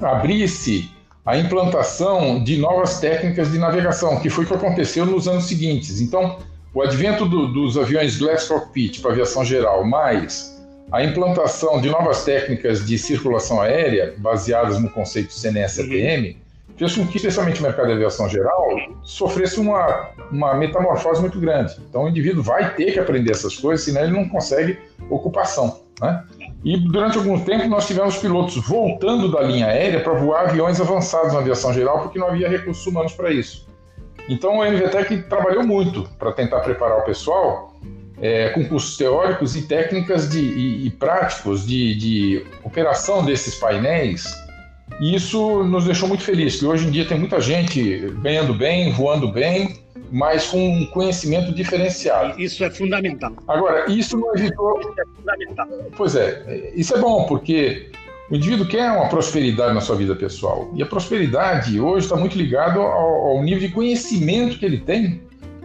abrisse 0.00 0.90
a 1.24 1.36
implantação 1.36 2.42
de 2.42 2.56
novas 2.56 2.98
técnicas 2.98 3.52
de 3.52 3.58
navegação, 3.58 4.18
que 4.20 4.30
foi 4.30 4.44
o 4.44 4.46
que 4.46 4.54
aconteceu 4.54 5.04
nos 5.04 5.28
anos 5.28 5.44
seguintes. 5.44 6.00
Então, 6.00 6.38
o 6.74 6.82
advento 6.82 7.26
do, 7.26 7.48
dos 7.52 7.76
aviões 7.76 8.18
Glass 8.18 8.48
Cockpit 8.48 9.00
para 9.00 9.12
aviação 9.12 9.44
geral, 9.44 9.84
mais 9.84 10.58
a 10.90 11.04
implantação 11.04 11.80
de 11.80 11.88
novas 11.88 12.24
técnicas 12.24 12.84
de 12.84 12.98
circulação 12.98 13.60
aérea 13.60 14.14
baseadas 14.18 14.80
no 14.80 14.90
conceito 14.90 15.32
CNS-EPM, 15.32 16.30
uhum 16.30 16.50
fez 16.80 16.96
com 16.96 17.06
que, 17.06 17.18
especialmente 17.18 17.60
o 17.60 17.62
mercado 17.62 17.88
de 17.88 17.92
aviação 17.92 18.26
geral, 18.26 18.66
sofresse 19.02 19.60
uma, 19.60 20.12
uma 20.32 20.54
metamorfose 20.54 21.20
muito 21.20 21.38
grande. 21.38 21.76
Então, 21.86 22.04
o 22.04 22.08
indivíduo 22.08 22.42
vai 22.42 22.74
ter 22.74 22.92
que 22.92 22.98
aprender 22.98 23.32
essas 23.32 23.54
coisas, 23.54 23.84
senão 23.84 24.02
ele 24.02 24.12
não 24.12 24.26
consegue 24.26 24.78
ocupação. 25.10 25.82
Né? 26.00 26.24
E 26.64 26.76
durante 26.76 27.16
algum 27.16 27.40
tempo 27.40 27.68
nós 27.68 27.86
tivemos 27.86 28.18
pilotos 28.18 28.56
voltando 28.66 29.30
da 29.30 29.40
linha 29.40 29.66
aérea 29.66 30.00
para 30.00 30.12
voar 30.14 30.48
aviões 30.48 30.80
avançados 30.80 31.32
na 31.32 31.38
aviação 31.38 31.72
geral, 31.72 32.00
porque 32.00 32.18
não 32.18 32.28
havia 32.28 32.48
recursos 32.48 32.86
humanos 32.86 33.12
para 33.12 33.30
isso. 33.30 33.66
Então 34.28 34.58
o 34.58 34.64
NVTEC 34.64 35.22
trabalhou 35.22 35.64
muito 35.64 36.08
para 36.18 36.32
tentar 36.32 36.60
preparar 36.60 36.98
o 36.98 37.02
pessoal 37.02 37.74
é, 38.20 38.50
com 38.50 38.64
cursos 38.68 38.96
teóricos 38.96 39.56
e 39.56 39.62
técnicas 39.62 40.28
de, 40.28 40.40
e, 40.40 40.86
e 40.86 40.90
práticos 40.90 41.66
de, 41.66 41.94
de 41.94 42.46
operação 42.62 43.24
desses 43.24 43.54
painéis 43.54 44.24
e 44.98 45.14
isso 45.14 45.62
nos 45.64 45.84
deixou 45.84 46.08
muito 46.08 46.22
felizes, 46.22 46.58
que 46.58 46.66
hoje 46.66 46.86
em 46.86 46.90
dia 46.90 47.06
tem 47.06 47.18
muita 47.18 47.40
gente 47.40 48.12
ganhando 48.20 48.52
bem, 48.52 48.92
voando 48.92 49.32
bem, 49.32 49.78
mas 50.10 50.48
com 50.48 50.58
um 50.58 50.86
conhecimento 50.86 51.52
diferenciado. 51.54 52.40
Isso 52.40 52.64
é 52.64 52.70
fundamental. 52.70 53.32
Agora, 53.46 53.90
isso 53.90 54.18
não 54.18 54.34
evitou. 54.34 54.80
Isso 54.80 54.94
é 54.98 55.04
fundamental. 55.16 55.68
Pois 55.96 56.16
é, 56.16 56.72
isso 56.74 56.94
é 56.94 56.98
bom, 56.98 57.24
porque 57.24 57.90
o 58.30 58.36
indivíduo 58.36 58.66
quer 58.66 58.90
uma 58.92 59.08
prosperidade 59.08 59.74
na 59.74 59.80
sua 59.80 59.96
vida 59.96 60.14
pessoal. 60.14 60.70
E 60.74 60.82
a 60.82 60.86
prosperidade 60.86 61.80
hoje 61.80 62.06
está 62.06 62.16
muito 62.16 62.36
ligado 62.36 62.80
ao, 62.80 63.36
ao, 63.36 63.42
nível 63.42 63.60
de 63.60 63.68
conhecimento 63.68 64.58
que 64.58 64.64
ele 64.64 64.78
tem 64.78 65.20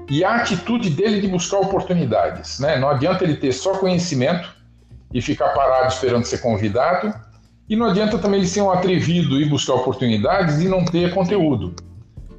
e 0.10 0.24
a 0.24 0.36
atitude 0.36 0.90
dele 0.90 1.22
de 1.22 1.28
buscar 1.28 1.60
oportunidades. 1.60 2.60
Né? 2.60 2.78
Não 2.78 2.90
adianta 2.90 3.24
ele 3.24 3.36
ter 3.36 3.52
só 3.52 3.78
conhecimento 3.78 4.50
e 5.14 5.22
ficar 5.22 5.50
parado 5.50 5.88
esperando 5.88 6.26
ser 6.26 6.40
convidado, 6.40 7.14
e 7.70 7.76
não 7.76 7.88
adianta 7.88 8.18
também 8.18 8.40
ele 8.40 8.48
ser 8.48 8.62
um 8.62 8.70
atrevido 8.70 9.40
e 9.40 9.46
buscar 9.46 9.76
oportunidades 9.76 10.60
e 10.60 10.68
não 10.68 10.84
ter 10.84 11.14
conteúdo. 11.14 11.74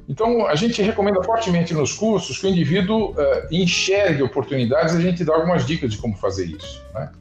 Então, 0.07 0.47
a 0.47 0.55
gente 0.55 0.81
recomenda 0.81 1.21
fortemente 1.21 1.73
nos 1.73 1.93
cursos 1.93 2.37
que 2.37 2.47
o 2.47 2.49
indivíduo 2.49 3.11
uh, 3.11 3.15
enxergue 3.51 4.23
oportunidades 4.23 4.93
e 4.93 4.97
a 4.97 5.01
gente 5.01 5.23
dá 5.25 5.33
algumas 5.33 5.65
dicas 5.65 5.91
de 5.91 5.97
como 5.97 6.15
fazer 6.15 6.45
isso. 6.45 6.81
Né? 6.93 7.11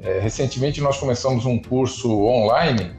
É, 0.00 0.18
recentemente, 0.18 0.80
nós 0.80 0.98
começamos 0.98 1.46
um 1.46 1.58
curso 1.60 2.24
online 2.24 2.92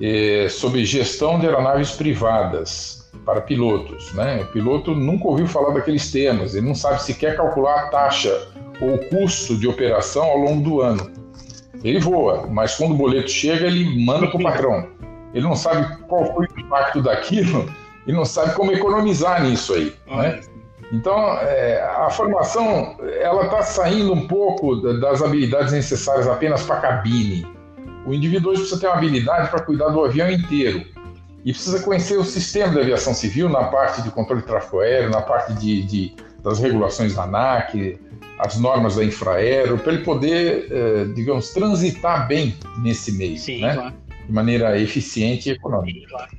eh, 0.00 0.48
sobre 0.48 0.84
gestão 0.84 1.38
de 1.38 1.46
aeronaves 1.46 1.92
privadas 1.92 3.10
para 3.24 3.40
pilotos. 3.40 4.12
Né? 4.12 4.42
O 4.42 4.46
piloto 4.46 4.94
nunca 4.94 5.28
ouviu 5.28 5.46
falar 5.46 5.72
daqueles 5.72 6.10
temas, 6.10 6.54
ele 6.54 6.66
não 6.66 6.74
sabe 6.74 7.02
sequer 7.02 7.36
calcular 7.36 7.84
a 7.84 7.88
taxa 7.88 8.48
ou 8.80 8.94
o 8.94 9.08
custo 9.08 9.56
de 9.56 9.68
operação 9.68 10.24
ao 10.24 10.38
longo 10.38 10.62
do 10.62 10.80
ano. 10.80 11.12
Ele 11.82 12.00
voa, 12.00 12.46
mas 12.48 12.76
quando 12.76 12.92
o 12.92 12.96
boleto 12.96 13.30
chega, 13.30 13.66
ele 13.66 14.04
manda 14.04 14.26
para 14.26 14.40
o 14.40 14.42
patrão. 14.42 14.88
Ele 15.32 15.44
não 15.44 15.54
sabe 15.54 16.02
qual 16.08 16.34
foi 16.34 16.46
o 16.46 16.60
impacto 16.60 17.02
daquilo 17.02 17.72
e 18.06 18.12
não 18.12 18.24
sabe 18.24 18.54
como 18.54 18.72
economizar 18.72 19.42
nisso 19.42 19.74
aí. 19.74 19.94
Né? 20.06 20.40
Então, 20.92 21.18
é, 21.38 21.82
a 21.82 22.10
formação 22.10 22.96
ela 23.20 23.44
está 23.44 23.62
saindo 23.62 24.12
um 24.12 24.26
pouco 24.26 24.76
das 24.76 25.22
habilidades 25.22 25.72
necessárias 25.72 26.26
apenas 26.26 26.62
para 26.62 26.76
a 26.76 26.80
cabine. 26.80 27.46
O 28.06 28.12
indivíduo 28.12 28.52
hoje 28.52 28.60
precisa 28.60 28.80
ter 28.80 28.86
uma 28.86 28.96
habilidade 28.96 29.48
para 29.48 29.62
cuidar 29.62 29.88
do 29.88 30.04
avião 30.04 30.30
inteiro 30.30 30.84
e 31.44 31.52
precisa 31.52 31.82
conhecer 31.82 32.18
o 32.18 32.24
sistema 32.24 32.74
da 32.74 32.80
aviação 32.80 33.14
civil 33.14 33.48
na 33.48 33.64
parte 33.64 34.02
de 34.02 34.10
controle 34.10 34.42
de 34.42 34.46
tráfego 34.46 34.80
aéreo, 34.80 35.10
na 35.10 35.22
parte 35.22 35.54
de, 35.54 35.82
de 35.82 36.14
das 36.42 36.58
regulações 36.58 37.14
da 37.14 37.22
ANAC, 37.22 37.98
as 38.38 38.58
normas 38.58 38.96
da 38.96 39.04
Infraero, 39.04 39.78
para 39.78 39.94
ele 39.94 40.04
poder, 40.04 40.68
é, 40.70 41.04
digamos, 41.14 41.50
transitar 41.50 42.28
bem 42.28 42.54
nesse 42.82 43.12
meio, 43.12 43.38
Sim, 43.38 43.62
né? 43.62 43.74
Claro. 43.74 43.94
de 44.26 44.32
maneira 44.32 44.78
eficiente 44.78 45.48
e 45.48 45.52
econômica. 45.52 46.00
Sim, 46.00 46.06
claro. 46.06 46.30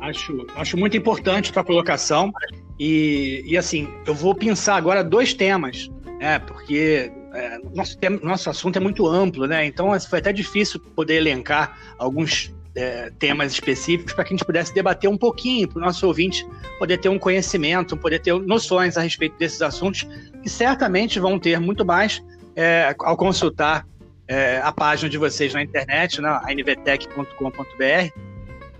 Acho, 0.00 0.46
acho 0.54 0.76
muito 0.76 0.96
importante 0.96 1.56
a 1.56 1.64
colocação. 1.64 2.32
E, 2.78 3.42
e 3.46 3.56
assim, 3.56 3.88
eu 4.06 4.14
vou 4.14 4.34
pensar 4.34 4.76
agora 4.76 5.02
dois 5.02 5.34
temas, 5.34 5.90
né? 6.20 6.38
Porque 6.38 7.10
é, 7.34 7.58
nosso, 7.74 7.98
tema, 7.98 8.18
nosso 8.22 8.48
assunto 8.48 8.76
é 8.76 8.80
muito 8.80 9.06
amplo, 9.06 9.46
né? 9.46 9.66
Então 9.66 9.92
assim, 9.92 10.08
foi 10.08 10.20
até 10.20 10.32
difícil 10.32 10.80
poder 10.80 11.16
elencar 11.16 11.76
alguns 11.98 12.54
é, 12.74 13.10
temas 13.18 13.52
específicos 13.52 14.12
para 14.12 14.24
que 14.24 14.32
a 14.32 14.36
gente 14.36 14.46
pudesse 14.46 14.72
debater 14.72 15.10
um 15.10 15.18
pouquinho, 15.18 15.68
para 15.68 15.78
o 15.78 15.84
nosso 15.84 16.06
ouvinte 16.06 16.46
poder 16.78 16.98
ter 16.98 17.08
um 17.08 17.18
conhecimento, 17.18 17.96
poder 17.96 18.20
ter 18.20 18.32
noções 18.34 18.96
a 18.96 19.00
respeito 19.00 19.36
desses 19.36 19.60
assuntos, 19.60 20.06
que 20.42 20.48
certamente 20.48 21.18
vão 21.18 21.38
ter 21.38 21.58
muito 21.58 21.84
mais 21.84 22.22
é, 22.54 22.94
ao 23.00 23.16
consultar 23.16 23.84
é, 24.28 24.60
a 24.62 24.70
página 24.70 25.08
de 25.08 25.18
vocês 25.18 25.54
na 25.54 25.62
internet, 25.62 26.20
na 26.20 26.40
né? 26.42 26.54
nvtech.com.br. 26.54 28.27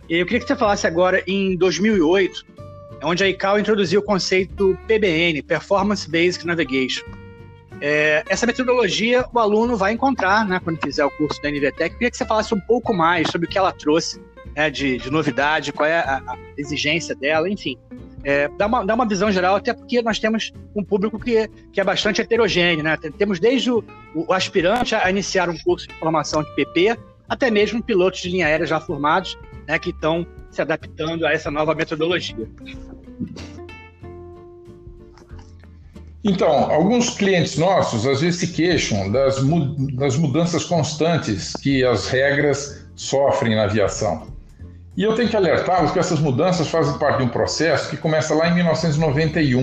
Eu 0.09 0.25
queria 0.25 0.41
que 0.41 0.47
você 0.47 0.57
falasse 0.57 0.87
agora 0.87 1.23
em 1.27 1.55
2008, 1.55 2.45
onde 3.03 3.23
a 3.23 3.29
ICAO 3.29 3.59
introduziu 3.59 4.00
o 4.00 4.03
conceito 4.03 4.77
PBN, 4.87 5.43
Performance 5.43 6.11
Basic 6.11 6.47
Navigation. 6.47 7.05
É, 7.81 8.25
essa 8.29 8.47
metodologia 8.47 9.25
o 9.33 9.38
aluno 9.38 9.77
vai 9.77 9.93
encontrar 9.93 10.47
né, 10.47 10.61
quando 10.65 10.81
fizer 10.83 11.05
o 11.05 11.11
curso 11.11 11.41
da 11.43 11.50
NVTEC. 11.50 11.95
Queria 11.95 12.11
que 12.11 12.17
você 12.17 12.25
falasse 12.25 12.55
um 12.55 12.61
pouco 12.61 12.95
mais 12.95 13.31
sobre 13.31 13.47
o 13.47 13.50
que 13.50 13.59
ela 13.59 13.71
trouxe 13.71 14.21
né, 14.57 14.71
de, 14.71 14.97
de, 14.97 15.11
novidade, 15.11 15.73
qual 15.73 15.87
é 15.87 15.99
a, 15.99 16.23
a 16.27 16.37
exigência 16.57 17.15
dela, 17.15 17.49
enfim. 17.49 17.77
É, 18.25 18.49
dá, 18.57 18.67
uma, 18.67 18.85
dá 18.85 18.95
uma 18.95 19.07
visão 19.07 19.31
geral, 19.31 19.57
até 19.57 19.73
porque 19.73 20.03
nós 20.03 20.19
temos 20.19 20.53
um 20.75 20.83
público 20.83 21.19
que, 21.21 21.49
que 21.73 21.81
é 21.81 21.85
bastante 21.85 22.21
heterogêneo. 22.21 22.83
Né? 22.83 22.97
Temos 23.17 23.38
desde 23.38 23.71
o, 23.71 23.85
o 24.15 24.33
aspirante 24.33 24.95
a 24.95 25.09
iniciar 25.11 25.50
um 25.50 25.59
curso 25.59 25.87
de 25.87 25.95
formação 25.95 26.43
de 26.43 26.50
PP, 26.57 26.97
até 27.29 27.51
mesmo 27.51 27.83
pilotos 27.83 28.21
de 28.21 28.31
linha 28.31 28.47
aérea 28.47 28.67
já 28.67 28.81
formados, 28.81 29.39
né, 29.67 29.79
que 29.79 29.91
estão 29.91 30.27
se 30.51 30.63
adaptando 30.63 31.27
a 31.27 31.33
essa 31.33 31.51
nova 31.51 31.75
metodologia. 31.75 32.49
Então, 36.25 36.71
alguns 36.71 37.11
clientes 37.11 37.57
nossos 37.57 38.07
às 38.07 38.21
vezes 38.21 38.41
se 38.41 38.49
queixam 38.49 39.11
das, 39.11 39.37
das 39.95 40.17
mudanças 40.17 40.65
constantes 40.65 41.53
que 41.55 41.85
as 41.85 42.09
regras 42.09 42.87
sofrem 42.97 43.55
na 43.55 43.65
aviação. 43.65 44.27
E 44.97 45.03
eu 45.05 45.15
tenho 45.15 45.29
que 45.29 45.37
alertá-los 45.37 45.93
que 45.93 45.99
essas 45.99 46.19
mudanças 46.19 46.69
fazem 46.69 46.99
parte 46.99 47.19
de 47.19 47.25
um 47.25 47.29
processo 47.29 47.89
que 47.89 47.97
começa 47.97 48.35
lá 48.35 48.49
em 48.49 48.55
1991. 48.57 49.61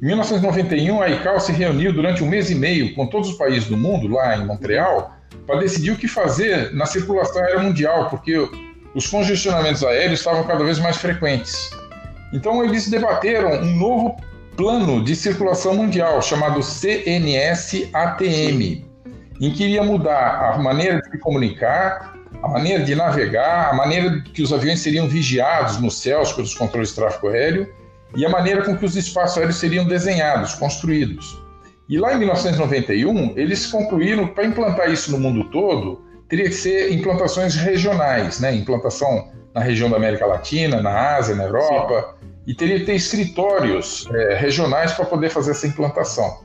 Em 0.00 0.06
1991, 0.06 1.02
a 1.02 1.10
ICAO 1.10 1.40
se 1.40 1.50
reuniu 1.50 1.92
durante 1.92 2.22
um 2.22 2.28
mês 2.28 2.48
e 2.48 2.54
meio 2.54 2.94
com 2.94 3.04
todos 3.08 3.30
os 3.30 3.36
países 3.36 3.68
do 3.68 3.76
mundo, 3.76 4.06
lá 4.06 4.36
em 4.36 4.46
Montreal, 4.46 5.17
para 5.46 5.60
decidir 5.60 5.92
o 5.92 5.96
que 5.96 6.08
fazer 6.08 6.74
na 6.74 6.86
circulação 6.86 7.42
aérea 7.42 7.60
mundial, 7.60 8.10
porque 8.10 8.36
os 8.94 9.06
congestionamentos 9.06 9.84
aéreos 9.84 10.20
estavam 10.20 10.44
cada 10.44 10.64
vez 10.64 10.78
mais 10.78 10.96
frequentes. 10.96 11.70
Então 12.32 12.64
eles 12.64 12.88
debateram 12.88 13.62
um 13.62 13.76
novo 13.76 14.16
plano 14.56 15.02
de 15.02 15.14
circulação 15.14 15.74
mundial 15.74 16.20
chamado 16.20 16.62
CNS-ATM, 16.62 17.92
em 19.40 19.52
que 19.52 19.64
iria 19.64 19.82
mudar 19.82 20.52
a 20.54 20.58
maneira 20.58 21.00
de 21.00 21.10
se 21.10 21.18
comunicar, 21.18 22.18
a 22.42 22.48
maneira 22.48 22.84
de 22.84 22.94
navegar, 22.94 23.70
a 23.70 23.74
maneira 23.74 24.20
que 24.34 24.42
os 24.42 24.52
aviões 24.52 24.80
seriam 24.80 25.08
vigiados 25.08 25.78
nos 25.78 26.00
céus 26.00 26.32
pelos 26.32 26.54
controles 26.54 26.90
de 26.90 26.96
tráfego 26.96 27.28
aéreo 27.28 27.72
e 28.16 28.24
a 28.26 28.28
maneira 28.28 28.62
com 28.62 28.76
que 28.76 28.84
os 28.84 28.96
espaços 28.96 29.38
aéreos 29.38 29.56
seriam 29.56 29.86
desenhados, 29.86 30.54
construídos. 30.54 31.42
E 31.88 31.96
lá 31.96 32.14
em 32.14 32.18
1991, 32.18 33.32
eles 33.36 33.66
concluíram 33.66 34.26
que 34.26 34.34
para 34.34 34.44
implantar 34.44 34.92
isso 34.92 35.10
no 35.10 35.18
mundo 35.18 35.44
todo, 35.44 36.02
teria 36.28 36.44
que 36.44 36.54
ser 36.54 36.92
implantações 36.92 37.54
regionais, 37.54 38.40
né? 38.40 38.54
implantação 38.54 39.28
na 39.54 39.62
região 39.62 39.88
da 39.88 39.96
América 39.96 40.26
Latina, 40.26 40.82
na 40.82 41.16
Ásia, 41.16 41.34
na 41.34 41.44
Europa, 41.44 42.14
Sim. 42.20 42.28
e 42.46 42.54
teria 42.54 42.80
que 42.80 42.84
ter 42.84 42.94
escritórios 42.94 44.06
é, 44.12 44.34
regionais 44.34 44.92
para 44.92 45.06
poder 45.06 45.30
fazer 45.30 45.52
essa 45.52 45.66
implantação. 45.66 46.40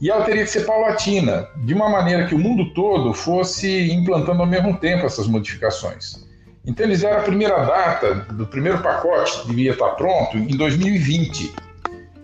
E 0.00 0.10
ela 0.10 0.24
teria 0.24 0.44
que 0.44 0.50
ser 0.50 0.64
paulatina, 0.64 1.46
de 1.56 1.74
uma 1.74 1.90
maneira 1.90 2.26
que 2.26 2.34
o 2.34 2.38
mundo 2.38 2.72
todo 2.72 3.12
fosse 3.12 3.92
implantando 3.92 4.40
ao 4.40 4.46
mesmo 4.46 4.78
tempo 4.78 5.04
essas 5.04 5.26
modificações. 5.26 6.26
Então 6.64 6.86
eles 6.86 7.00
deram 7.00 7.18
a 7.18 7.22
primeira 7.22 7.64
data 7.64 8.14
do 8.32 8.46
primeiro 8.46 8.78
pacote, 8.78 9.46
devia 9.46 9.72
estar 9.72 9.90
pronto, 9.90 10.38
em 10.38 10.56
2020, 10.56 11.52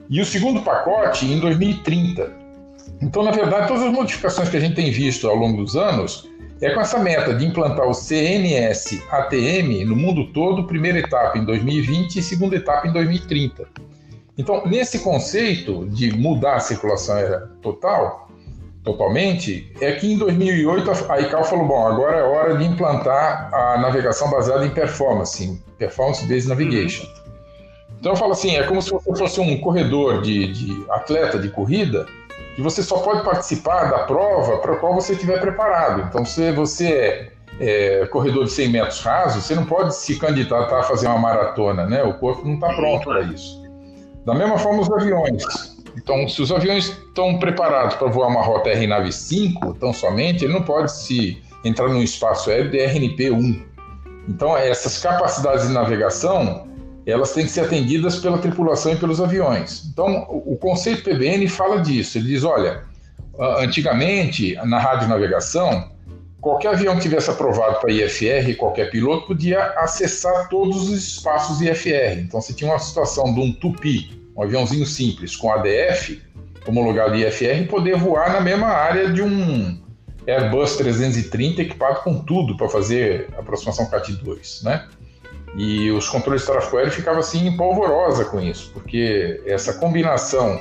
e 0.09 0.21
o 0.21 0.25
segundo 0.25 0.62
pacote 0.62 1.26
em 1.26 1.40
2030. 1.40 2.43
Então, 3.00 3.22
na 3.22 3.30
verdade, 3.30 3.68
todas 3.68 3.82
as 3.82 3.92
modificações 3.92 4.48
que 4.48 4.56
a 4.56 4.60
gente 4.60 4.74
tem 4.74 4.90
visto 4.90 5.28
ao 5.28 5.36
longo 5.36 5.62
dos 5.62 5.76
anos 5.76 6.28
é 6.60 6.70
com 6.70 6.80
essa 6.80 6.98
meta 6.98 7.34
de 7.34 7.44
implantar 7.44 7.86
o 7.86 7.94
CNS 7.94 9.02
ATM 9.10 9.84
no 9.84 9.96
mundo 9.96 10.32
todo, 10.32 10.66
primeira 10.66 10.98
etapa 10.98 11.36
em 11.36 11.44
2020 11.44 12.16
e 12.16 12.22
segunda 12.22 12.56
etapa 12.56 12.86
em 12.88 12.92
2030. 12.92 13.66
Então, 14.36 14.64
nesse 14.66 15.00
conceito 15.00 15.86
de 15.86 16.16
mudar 16.16 16.56
a 16.56 16.60
circulação 16.60 17.16
aérea 17.16 17.48
total, 17.60 18.28
totalmente, 18.82 19.72
é 19.80 19.92
que 19.92 20.12
em 20.12 20.18
2008 20.18 20.90
a 21.08 21.20
ICAO 21.20 21.44
falou: 21.44 21.66
bom, 21.66 21.86
agora 21.86 22.18
é 22.18 22.22
hora 22.22 22.56
de 22.56 22.64
implantar 22.64 23.52
a 23.52 23.78
navegação 23.78 24.30
baseada 24.30 24.66
em 24.66 24.70
performance, 24.70 25.44
em 25.44 25.56
Performance 25.78 26.24
Based 26.26 26.48
Navigation. 26.48 27.06
Então, 28.00 28.12
eu 28.12 28.16
falo 28.16 28.32
assim: 28.32 28.56
é 28.56 28.64
como 28.64 28.82
se 28.82 28.90
você 28.90 29.18
fosse 29.18 29.40
um 29.40 29.58
corredor 29.60 30.22
de, 30.22 30.52
de 30.52 30.84
atleta 30.90 31.38
de 31.38 31.48
corrida 31.48 32.06
que 32.54 32.62
você 32.62 32.82
só 32.82 32.99
pode 32.99 33.25
participar 33.25 33.90
da 33.90 34.00
prova 34.00 34.58
para 34.58 34.75
a 34.75 34.76
qual 34.76 34.94
você 34.94 35.12
estiver 35.12 35.40
preparado. 35.40 36.02
Então, 36.08 36.25
se 36.25 36.52
você 36.52 37.30
é, 37.58 38.00
é 38.00 38.06
corredor 38.06 38.44
de 38.44 38.52
100 38.52 38.68
metros 38.68 39.00
rasos, 39.00 39.44
você 39.44 39.54
não 39.54 39.64
pode 39.64 39.94
se 39.94 40.18
candidatar 40.18 40.80
a 40.80 40.82
fazer 40.84 41.06
uma 41.06 41.18
maratona, 41.18 41.87
né? 41.87 42.02
O 42.04 42.14
corpo 42.14 42.46
não 42.46 42.54
está 42.54 42.68
pronto 42.75 43.04
para 43.04 43.23
isso. 43.23 43.62
Da 44.25 44.34
mesma 44.34 44.56
forma, 44.56 44.82
os 44.82 44.90
aviões. 44.90 45.44
Então, 45.96 46.28
se 46.28 46.42
os 46.42 46.50
aviões 46.50 46.88
estão 46.88 47.38
preparados 47.38 47.96
para 47.96 48.08
voar 48.08 48.28
uma 48.28 48.42
rota 48.42 48.70
RNAV 48.70 49.11
5, 49.12 49.75
tão 49.75 49.92
somente, 49.92 50.44
ele 50.44 50.52
não 50.52 50.62
pode 50.62 50.92
se 50.92 51.42
entrar 51.64 51.88
num 51.88 52.02
espaço 52.02 52.50
aéreo 52.50 52.70
de 52.70 52.78
RNP 52.78 53.30
1. 53.30 53.62
Então, 54.28 54.56
essas 54.56 55.00
capacidades 55.00 55.66
de 55.66 55.73
navegação 55.73 56.66
elas 57.06 57.32
têm 57.32 57.44
que 57.44 57.50
ser 57.50 57.62
atendidas 57.62 58.16
pela 58.16 58.38
tripulação 58.38 58.92
e 58.92 58.96
pelos 58.96 59.20
aviões. 59.20 59.84
Então, 59.92 60.26
o 60.28 60.56
conceito 60.56 61.02
PBN 61.02 61.49
fala 61.49 61.80
disso. 61.80 62.18
Ele 62.18 62.28
diz: 62.28 62.44
olha, 62.44 62.82
antigamente, 63.58 64.54
na 64.64 64.78
radionavegação, 64.78 65.90
qualquer 66.40 66.75
avião 66.75 66.96
que 66.96 67.02
tivesse 67.02 67.30
aprovado 67.30 67.80
para 67.80 67.92
IFR, 67.92 68.56
qualquer 68.56 68.90
piloto 68.90 69.26
podia 69.26 69.62
acessar 69.78 70.49
todos 70.49 70.88
os 70.88 71.08
espaços 71.08 71.61
IFR. 71.61 72.20
Então, 72.20 72.40
você 72.40 72.52
tinha 72.52 72.70
uma 72.70 72.78
situação 72.78 73.34
de 73.34 73.40
um 73.40 73.52
tupi 73.52 74.25
um 74.37 74.42
aviãozinho 74.42 74.84
simples 74.84 75.37
com 75.37 75.50
ADF, 75.52 76.20
homologado 76.66 77.14
IFR, 77.14 77.66
poder 77.68 77.96
voar 77.96 78.32
na 78.32 78.40
mesma 78.40 78.68
área 78.68 79.12
de 79.12 79.23
um 79.23 79.80
Airbus 80.26 80.76
330 80.76 81.62
equipado 81.62 82.00
com 82.00 82.18
tudo 82.20 82.56
para 82.56 82.68
fazer 82.68 83.28
aproximação 83.38 83.87
CAT-2, 83.87 84.64
né? 84.64 84.88
E 85.56 85.90
os 85.92 86.08
controles 86.08 86.42
de 86.42 86.49
tráfego 86.49 86.78
aéreo 86.78 86.92
ficavam 86.92 87.20
assim 87.20 87.56
polvorosa 87.56 88.25
com 88.25 88.40
isso, 88.40 88.70
porque 88.73 89.40
essa 89.46 89.75
combinação 89.75 90.61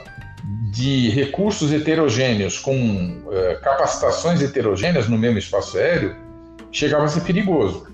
de 0.72 1.10
recursos 1.10 1.72
heterogêneos 1.72 2.60
com 2.60 3.22
é, 3.32 3.56
capacitações 3.56 4.42
heterogêneas 4.42 5.08
no 5.08 5.18
mesmo 5.18 5.38
espaço 5.38 5.78
aéreo 5.78 6.16
chegava 6.72 7.06
a 7.06 7.08
ser 7.08 7.22
perigoso. 7.22 7.88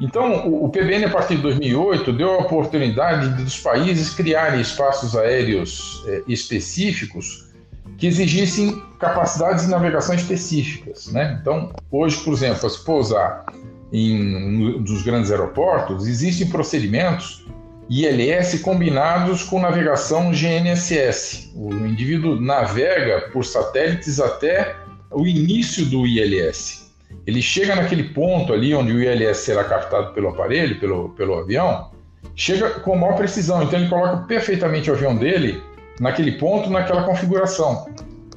Então, 0.00 0.48
o, 0.48 0.68
PBN, 0.68 1.04
a 1.04 1.10
partir 1.10 1.36
de 1.36 1.42
2008, 1.42 2.12
deu 2.12 2.32
a 2.32 2.38
oportunidade 2.38 3.28
dos 3.40 3.58
países 3.60 4.10
criarem 4.10 4.60
espaços 4.60 5.16
aéreos 5.16 6.02
é, 6.08 6.22
específicos 6.26 7.48
que 7.96 8.08
exigissem 8.08 8.82
capacidades 8.98 9.64
de 9.64 9.70
navegação 9.70 10.14
específicas. 10.14 11.06
Né? 11.06 11.38
Então, 11.40 11.72
hoje, 11.88 12.16
por 12.18 12.34
exemplo, 12.34 12.68
se 12.68 12.84
pousar 12.84 13.46
em 13.92 14.82
dos 14.82 15.02
grandes 15.02 15.30
aeroportos, 15.30 16.06
existem 16.06 16.48
procedimentos 16.48 17.44
ILS 17.90 18.60
combinados 18.62 19.42
com 19.42 19.60
navegação 19.60 20.30
GNSS. 20.30 21.52
O 21.54 21.74
indivíduo 21.74 22.40
navega 22.40 23.28
por 23.32 23.44
satélites 23.44 24.18
até 24.18 24.76
o 25.10 25.26
início 25.26 25.84
do 25.86 26.06
ILS. 26.06 26.90
Ele 27.26 27.42
chega 27.42 27.74
naquele 27.74 28.04
ponto 28.04 28.52
ali 28.52 28.74
onde 28.74 28.92
o 28.92 29.02
ILS 29.02 29.38
será 29.38 29.64
captado 29.64 30.14
pelo 30.14 30.28
aparelho, 30.28 30.80
pelo, 30.80 31.10
pelo 31.10 31.38
avião, 31.38 31.90
chega 32.34 32.70
com 32.70 32.96
maior 32.96 33.16
precisão. 33.16 33.62
Então 33.62 33.78
ele 33.78 33.90
coloca 33.90 34.24
perfeitamente 34.24 34.90
o 34.90 34.94
avião 34.94 35.14
dele 35.14 35.62
naquele 36.00 36.32
ponto, 36.32 36.70
naquela 36.70 37.04
configuração. 37.04 37.86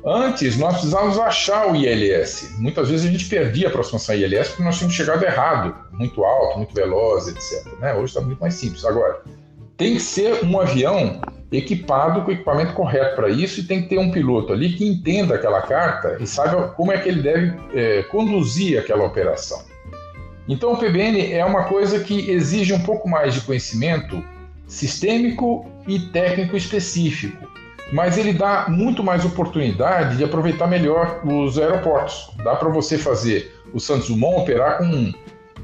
Antes, 0.06 0.56
nós 0.58 0.74
precisávamos 0.74 1.18
achar 1.18 1.68
o 1.72 1.76
ILS. 1.76 2.56
Muitas 2.60 2.90
vezes 2.90 3.08
a 3.08 3.12
gente 3.12 3.26
perdia 3.28 3.68
a 3.68 3.70
aproximação 3.70 4.14
ILS 4.14 4.50
porque 4.50 4.64
nós 4.64 4.78
tínhamos 4.78 4.96
chegado 4.96 5.24
errado, 5.24 5.76
muito 5.94 6.24
alto, 6.24 6.58
muito 6.60 6.76
veloz, 6.76 7.28
etc. 7.28 7.66
Né? 7.80 7.92
Hoje 7.96 8.06
está 8.06 8.22
muito 8.22 8.40
mais 8.40 8.54
simples. 8.54 8.86
Agora, 8.86 9.24
tem 9.76 9.96
que 9.96 10.02
ser 10.02 10.46
um 10.46 10.60
avião 10.60 11.20
equipado 11.52 12.22
com 12.22 12.30
o 12.30 12.34
equipamento 12.34 12.74
correto 12.74 13.16
para 13.16 13.30
isso 13.30 13.60
e 13.60 13.64
tem 13.64 13.82
que 13.82 13.90
ter 13.90 13.98
um 13.98 14.12
piloto 14.12 14.54
ali 14.54 14.74
que 14.74 14.88
entenda 14.88 15.36
aquela 15.36 15.62
carta 15.64 16.18
e 16.20 16.28
saiba 16.28 16.68
como 16.70 16.92
é 16.92 17.00
que 17.00 17.10
ele 17.10 17.24
deve 17.24 17.54
é, 17.74 18.04
conduzir 18.04 18.78
aquela 18.78 19.06
operação. 19.06 19.64
Então, 20.48 20.74
o 20.74 20.78
PBN 20.78 21.34
é 21.34 21.44
uma 21.44 21.64
coisa 21.64 22.00
que 22.00 22.30
exige 22.30 22.74
um 22.74 22.82
pouco 22.82 23.10
mais 23.10 23.34
de 23.34 23.42
conhecimento 23.42 24.24
sistêmico 24.68 25.66
e 25.88 26.00
técnico 26.00 26.56
específico, 26.56 27.48
mas 27.92 28.18
ele 28.18 28.34
dá 28.34 28.66
muito 28.68 29.04
mais 29.04 29.24
oportunidade 29.26 30.18
de 30.18 30.24
aproveitar 30.24 30.68
melhor 30.68 31.22
os 31.24 31.58
aeroportos. 31.58 32.32
Dá 32.44 32.56
para 32.56 32.70
você 32.70 32.98
fazer 32.98 33.54
o 33.74 33.80
Santos 33.80 34.08
Dumont 34.08 34.42
operar 34.42 34.78
com 34.80 35.14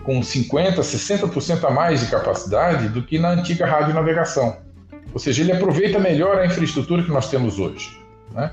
com 0.04 0.20
50%, 0.20 0.80
60% 0.80 1.64
a 1.64 1.72
mais 1.72 2.00
de 2.00 2.08
capacidade 2.08 2.90
do 2.90 3.04
que 3.04 3.20
na 3.20 3.30
antiga 3.30 3.66
radionavegação. 3.66 4.58
Ou 5.14 5.20
seja, 5.20 5.42
ele 5.42 5.52
aproveita 5.52 6.00
melhor 6.00 6.40
a 6.40 6.46
infraestrutura 6.46 7.04
que 7.04 7.12
nós 7.12 7.30
temos 7.30 7.60
hoje. 7.60 8.00
Né? 8.34 8.52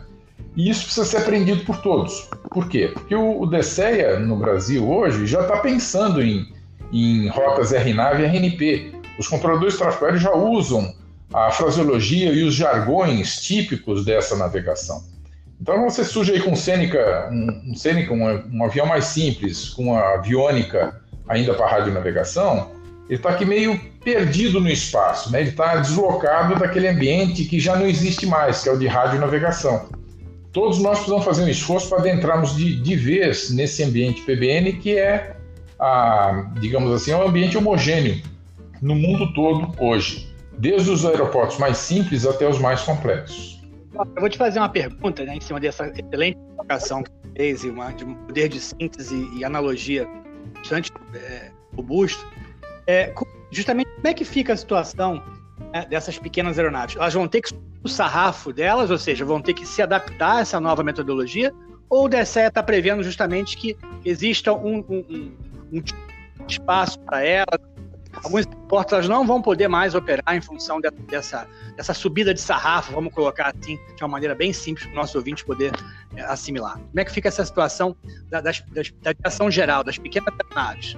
E 0.57 0.69
isso 0.69 0.85
precisa 0.85 1.07
ser 1.07 1.19
aprendido 1.19 1.65
por 1.65 1.77
todos. 1.79 2.29
Por 2.51 2.69
quê? 2.69 2.91
Porque 2.93 3.15
o, 3.15 3.43
o 3.43 4.19
no 4.21 4.37
Brasil 4.37 4.89
hoje 4.89 5.27
já 5.27 5.41
está 5.41 5.59
pensando 5.59 6.21
em, 6.21 6.53
em 6.93 7.29
rotas 7.29 7.73
RNAV 7.73 8.21
e 8.21 8.25
RNP. 8.25 8.93
Os 9.19 9.29
controladores 9.29 9.75
de 9.75 9.81
tráfego 9.81 10.05
aéreo 10.07 10.21
já 10.21 10.35
usam 10.35 10.95
a 11.33 11.51
fraseologia 11.51 12.33
e 12.33 12.43
os 12.43 12.55
jargões 12.55 13.41
típicos 13.41 14.05
dessa 14.05 14.37
navegação. 14.37 15.03
Então 15.61 15.85
você 15.85 16.05
surge 16.05 16.33
aí 16.33 16.41
com 16.41 16.55
Seneca, 16.55 17.29
um, 17.33 17.75
Seneca, 17.75 18.13
um, 18.13 18.59
um 18.59 18.65
avião 18.65 18.87
mais 18.87 19.07
simples, 19.07 19.69
com 19.71 19.97
a 19.97 20.15
aviônica 20.15 21.01
ainda 21.29 21.53
para 21.55 21.67
radionavegação, 21.67 22.71
ele 23.09 23.17
está 23.17 23.31
aqui 23.31 23.45
meio 23.45 23.79
perdido 24.05 24.61
no 24.61 24.69
espaço, 24.69 25.33
né? 25.33 25.41
ele 25.41 25.51
está 25.51 25.77
deslocado 25.77 26.57
daquele 26.57 26.89
ambiente 26.89 27.45
que 27.45 27.59
já 27.59 27.77
não 27.77 27.87
existe 27.87 28.27
mais, 28.27 28.63
que 28.63 28.69
é 28.69 28.73
o 28.73 28.79
de 28.79 28.87
radionavegação. 28.87 29.89
Todos 30.53 30.79
nós 30.79 30.99
precisamos 30.99 31.25
fazer 31.25 31.43
um 31.43 31.49
esforço 31.49 31.89
para 31.89 31.99
adentrarmos 31.99 32.57
de, 32.57 32.81
de 32.81 32.97
vez 32.97 33.51
nesse 33.51 33.83
ambiente 33.83 34.23
PBN, 34.23 34.75
que 34.75 34.99
é, 34.99 35.37
a, 35.79 36.51
digamos 36.61 36.93
assim, 36.93 37.13
é 37.13 37.17
um 37.17 37.27
ambiente 37.27 37.57
homogêneo 37.57 38.21
no 38.81 38.95
mundo 38.95 39.33
todo 39.33 39.75
hoje, 39.79 40.28
desde 40.59 40.91
os 40.91 41.07
aeroportos 41.07 41.59
mais 41.59 41.79
simples 41.79 42.27
até 42.27 42.49
os 42.49 42.59
mais 42.59 42.83
complexos. 42.83 43.59
Eu 43.95 44.21
vou 44.21 44.29
te 44.29 44.37
fazer 44.37 44.59
uma 44.59 44.69
pergunta 44.69 45.25
né, 45.25 45.37
em 45.37 45.41
cima 45.41 45.59
dessa 45.59 45.89
excelente 45.89 46.39
colocação 46.57 47.03
que 47.03 47.11
você 47.11 47.33
fez, 47.37 47.65
uma, 47.65 47.91
de 47.93 48.05
um 48.05 48.15
poder 48.15 48.49
de 48.49 48.61
síntese 48.61 49.29
e 49.35 49.45
analogia 49.45 50.07
bastante 50.55 50.93
é, 51.15 51.51
robusto. 51.75 52.25
É, 52.87 53.13
justamente 53.51 53.89
como 53.97 54.09
é 54.09 54.15
que 54.15 54.25
fica 54.25 54.53
a 54.53 54.57
situação 54.57 55.23
né, 55.73 55.87
dessas 55.89 56.19
pequenas 56.19 56.59
aeronaves? 56.59 56.97
Elas 56.97 57.15
vão 57.15 57.27
ter 57.27 57.41
que 57.41 57.55
o 57.83 57.89
sarrafo 57.89 58.53
delas, 58.53 58.91
ou 58.91 58.99
seja, 58.99 59.25
vão 59.25 59.41
ter 59.41 59.55
que 59.55 59.67
se 59.67 59.81
adaptar 59.81 60.37
a 60.37 60.41
essa 60.41 60.61
nova 60.61 60.83
metodologia, 60.83 61.53
ou 61.89 62.05
o 62.05 62.09
DSE 62.09 62.41
está 62.41 62.63
prevendo 62.63 63.03
justamente 63.03 63.57
que 63.57 63.77
exista 64.05 64.53
um, 64.53 64.85
um, 64.89 65.05
um, 65.73 65.83
um 66.43 66.47
espaço 66.47 66.99
para 67.01 67.25
elas, 67.25 67.61
alguns 68.25 68.47
portos 68.69 69.09
não 69.09 69.27
vão 69.27 69.41
poder 69.41 69.69
mais 69.69 69.95
operar 69.95 70.35
em 70.35 70.41
função 70.41 70.81
de, 70.81 70.91
dessa, 70.91 71.47
dessa 71.77 71.95
subida 71.95 72.35
de 72.35 72.41
sarrafo, 72.41 72.93
vamos 72.93 73.13
colocar 73.13 73.55
assim, 73.55 73.79
de 73.97 74.03
uma 74.03 74.09
maneira 74.09 74.35
bem 74.35 74.53
simples 74.53 74.87
para 74.87 74.93
o 74.93 74.97
nosso 74.97 75.19
ouvinte 75.19 75.45
poder 75.45 75.73
é, 76.17 76.23
assimilar. 76.23 76.75
Como 76.75 77.01
é 77.01 77.05
que 77.05 77.13
fica 77.13 77.29
essa 77.29 77.45
situação 77.45 77.97
da, 78.31 78.41
das, 78.41 78.61
das, 78.73 78.93
da 79.03 79.11
aviação 79.11 79.51
geral, 79.51 79.85
das 79.85 79.99
pequenas 79.99 80.33
aeronaves? 80.41 80.97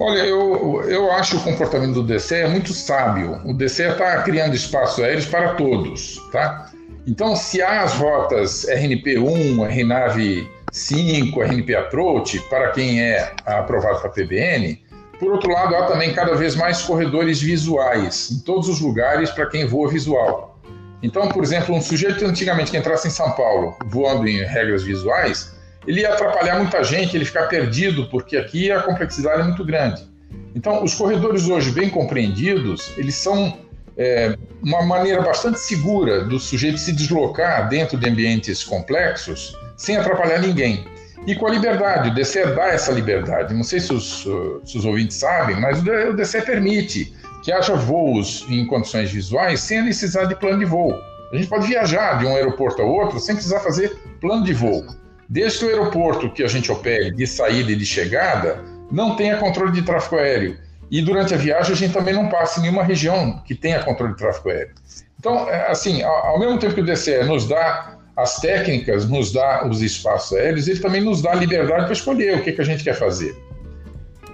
Olha, 0.00 0.20
eu, 0.20 0.82
eu 0.84 1.10
acho 1.10 1.38
o 1.38 1.42
comportamento 1.42 1.94
do 1.94 2.04
DCE 2.04 2.36
é 2.36 2.48
muito 2.48 2.72
sábio. 2.72 3.40
O 3.44 3.52
DCE 3.52 3.82
está 3.82 4.22
criando 4.22 4.54
espaços 4.54 5.02
aéreos 5.02 5.26
para 5.26 5.54
todos, 5.54 6.18
tá? 6.30 6.70
Então, 7.04 7.34
se 7.34 7.60
há 7.60 7.82
as 7.82 7.94
rotas 7.94 8.64
RNP1, 8.66 9.66
RNAV 9.66 10.48
5, 10.72 11.42
RNP 11.42 11.74
Approach, 11.74 12.40
para 12.48 12.70
quem 12.70 13.02
é 13.02 13.32
aprovado 13.44 14.00
para 14.00 14.10
PBN. 14.10 14.82
Por 15.18 15.32
outro 15.32 15.50
lado, 15.50 15.74
há 15.74 15.86
também 15.86 16.12
cada 16.12 16.34
vez 16.34 16.54
mais 16.54 16.82
corredores 16.82 17.40
visuais 17.40 18.30
em 18.30 18.40
todos 18.40 18.68
os 18.68 18.80
lugares 18.80 19.30
para 19.30 19.46
quem 19.46 19.66
voa 19.66 19.90
visual. 19.90 20.60
Então, 21.02 21.28
por 21.28 21.42
exemplo, 21.42 21.74
um 21.74 21.80
sujeito 21.80 22.24
antigamente 22.24 22.70
que 22.70 22.76
entrasse 22.76 23.08
em 23.08 23.10
São 23.10 23.32
Paulo 23.32 23.76
voando 23.86 24.26
em 24.26 24.42
regras 24.44 24.82
visuais, 24.82 25.56
ele 25.86 26.00
ia 26.00 26.12
atrapalhar 26.12 26.58
muita 26.58 26.82
gente, 26.84 27.16
ele 27.16 27.24
ficar 27.24 27.46
perdido, 27.46 28.08
porque 28.10 28.36
aqui 28.36 28.70
a 28.70 28.82
complexidade 28.82 29.40
é 29.40 29.44
muito 29.44 29.64
grande. 29.64 30.06
Então, 30.54 30.82
os 30.82 30.94
corredores 30.94 31.48
hoje 31.48 31.70
bem 31.70 31.88
compreendidos, 31.88 32.92
eles 32.96 33.14
são 33.14 33.56
é, 33.98 34.36
uma 34.62 34.82
maneira 34.82 35.20
bastante 35.20 35.58
segura 35.58 36.24
do 36.24 36.38
sujeito 36.38 36.78
se 36.78 36.92
deslocar 36.92 37.68
dentro 37.68 37.98
de 37.98 38.08
ambientes 38.08 38.62
complexos 38.62 39.56
sem 39.76 39.96
atrapalhar 39.96 40.40
ninguém. 40.40 40.86
E 41.26 41.34
com 41.34 41.46
a 41.46 41.50
liberdade, 41.50 42.10
o 42.10 42.14
DC 42.14 42.54
dá 42.54 42.68
essa 42.68 42.92
liberdade. 42.92 43.52
Não 43.52 43.64
sei 43.64 43.80
se 43.80 43.92
os, 43.92 44.26
se 44.64 44.78
os 44.78 44.84
ouvintes 44.84 45.16
sabem, 45.16 45.60
mas 45.60 45.80
o 45.80 46.12
DC 46.14 46.42
permite 46.42 47.12
que 47.42 47.52
haja 47.52 47.74
voos 47.74 48.46
em 48.48 48.64
condições 48.66 49.10
visuais 49.10 49.60
sem 49.60 49.78
a 49.78 49.82
necessidade 49.82 50.30
de 50.30 50.36
plano 50.36 50.60
de 50.60 50.64
voo. 50.64 50.94
A 51.32 51.36
gente 51.36 51.48
pode 51.48 51.66
viajar 51.66 52.18
de 52.18 52.26
um 52.26 52.34
aeroporto 52.34 52.80
a 52.80 52.84
outro 52.84 53.18
sem 53.18 53.34
precisar 53.34 53.60
fazer 53.60 53.96
plano 54.20 54.44
de 54.44 54.54
voo. 54.54 54.86
Desde 55.28 55.58
que 55.58 55.64
o 55.66 55.68
aeroporto 55.68 56.30
que 56.30 56.42
a 56.42 56.48
gente 56.48 56.72
opere 56.72 57.10
de 57.10 57.26
saída 57.26 57.72
e 57.72 57.76
de 57.76 57.84
chegada 57.84 58.64
não 58.90 59.14
tenha 59.14 59.36
controle 59.36 59.72
de 59.72 59.82
tráfego 59.82 60.16
aéreo. 60.16 60.56
E 60.90 61.02
durante 61.02 61.34
a 61.34 61.36
viagem 61.36 61.72
a 61.72 61.76
gente 61.76 61.92
também 61.92 62.14
não 62.14 62.28
passa 62.28 62.58
em 62.58 62.62
nenhuma 62.62 62.82
região 62.82 63.42
que 63.44 63.54
tenha 63.54 63.82
controle 63.82 64.12
de 64.12 64.18
tráfego 64.18 64.50
aéreo. 64.50 64.74
Então, 65.18 65.48
é, 65.48 65.70
assim, 65.70 66.02
ao 66.02 66.38
mesmo 66.38 66.58
tempo 66.58 66.74
que 66.74 66.80
o 66.80 66.84
DCE 66.84 67.24
nos 67.24 67.46
dá 67.46 67.98
as 68.16 68.36
técnicas, 68.36 69.08
nos 69.08 69.32
dá 69.32 69.66
os 69.66 69.82
espaços 69.82 70.36
aéreos, 70.36 70.66
ele 70.66 70.80
também 70.80 71.00
nos 71.00 71.22
dá 71.22 71.32
a 71.32 71.34
liberdade 71.34 71.84
para 71.84 71.92
escolher 71.92 72.36
o 72.36 72.42
que, 72.42 72.52
que 72.52 72.60
a 72.60 72.64
gente 72.64 72.82
quer 72.82 72.94
fazer. 72.94 73.36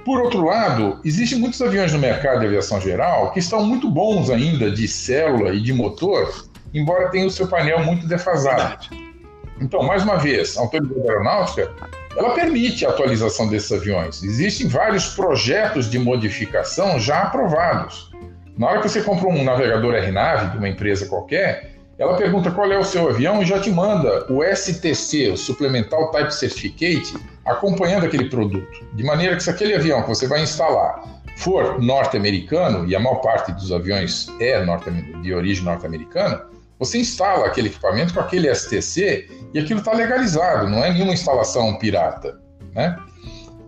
Por 0.04 0.20
outro 0.20 0.44
lado, 0.44 1.00
existem 1.04 1.38
muitos 1.38 1.60
aviões 1.62 1.92
no 1.92 1.98
mercado 1.98 2.40
de 2.40 2.46
aviação 2.46 2.80
geral 2.80 3.32
que 3.32 3.38
estão 3.38 3.64
muito 3.64 3.90
bons 3.90 4.28
ainda 4.30 4.70
de 4.70 4.86
célula 4.86 5.54
e 5.54 5.60
de 5.60 5.72
motor, 5.72 6.46
embora 6.74 7.08
tenham 7.08 7.26
o 7.26 7.30
seu 7.30 7.48
painel 7.48 7.80
muito 7.80 8.06
defasado. 8.06 8.86
Então, 9.60 9.82
mais 9.82 10.02
uma 10.02 10.16
vez, 10.16 10.58
a 10.58 10.60
autoridade 10.60 11.08
aeronáutica 11.08 11.72
ela 12.16 12.34
permite 12.34 12.86
a 12.86 12.90
atualização 12.90 13.48
desses 13.48 13.72
aviões. 13.72 14.22
Existem 14.22 14.68
vários 14.68 15.08
projetos 15.14 15.90
de 15.90 15.98
modificação 15.98 16.98
já 16.98 17.22
aprovados. 17.22 18.10
Na 18.56 18.68
hora 18.68 18.80
que 18.80 18.88
você 18.88 19.02
compra 19.02 19.28
um 19.28 19.42
navegador 19.42 19.94
RNAV 19.94 20.52
de 20.52 20.58
uma 20.58 20.68
empresa 20.68 21.06
qualquer, 21.06 21.74
ela 21.98 22.16
pergunta 22.16 22.50
qual 22.50 22.70
é 22.70 22.78
o 22.78 22.84
seu 22.84 23.08
avião 23.08 23.42
e 23.42 23.44
já 23.44 23.60
te 23.60 23.70
manda 23.70 24.26
o 24.32 24.42
STC, 24.44 25.30
o 25.30 25.36
Supplemental 25.36 26.10
Type 26.10 26.32
Certificate, 26.32 27.14
acompanhando 27.44 28.06
aquele 28.06 28.28
produto. 28.28 28.84
De 28.94 29.04
maneira 29.04 29.36
que 29.36 29.42
se 29.42 29.50
aquele 29.50 29.74
avião 29.74 30.02
que 30.02 30.08
você 30.08 30.26
vai 30.26 30.42
instalar 30.42 31.04
for 31.36 31.80
norte-americano, 31.80 32.88
e 32.88 32.94
a 32.94 33.00
maior 33.00 33.16
parte 33.16 33.52
dos 33.52 33.72
aviões 33.72 34.28
é 34.40 34.64
de 35.22 35.34
origem 35.34 35.64
norte-americana, 35.64 36.46
você 36.78 36.98
instala 36.98 37.46
aquele 37.46 37.68
equipamento 37.68 38.14
com 38.14 38.20
aquele 38.20 38.52
STC 38.54 39.28
e 39.52 39.58
aquilo 39.58 39.80
está 39.80 39.92
legalizado, 39.92 40.68
não 40.68 40.84
é 40.84 40.92
nenhuma 40.92 41.12
instalação 41.12 41.76
pirata. 41.78 42.38
Né? 42.74 42.96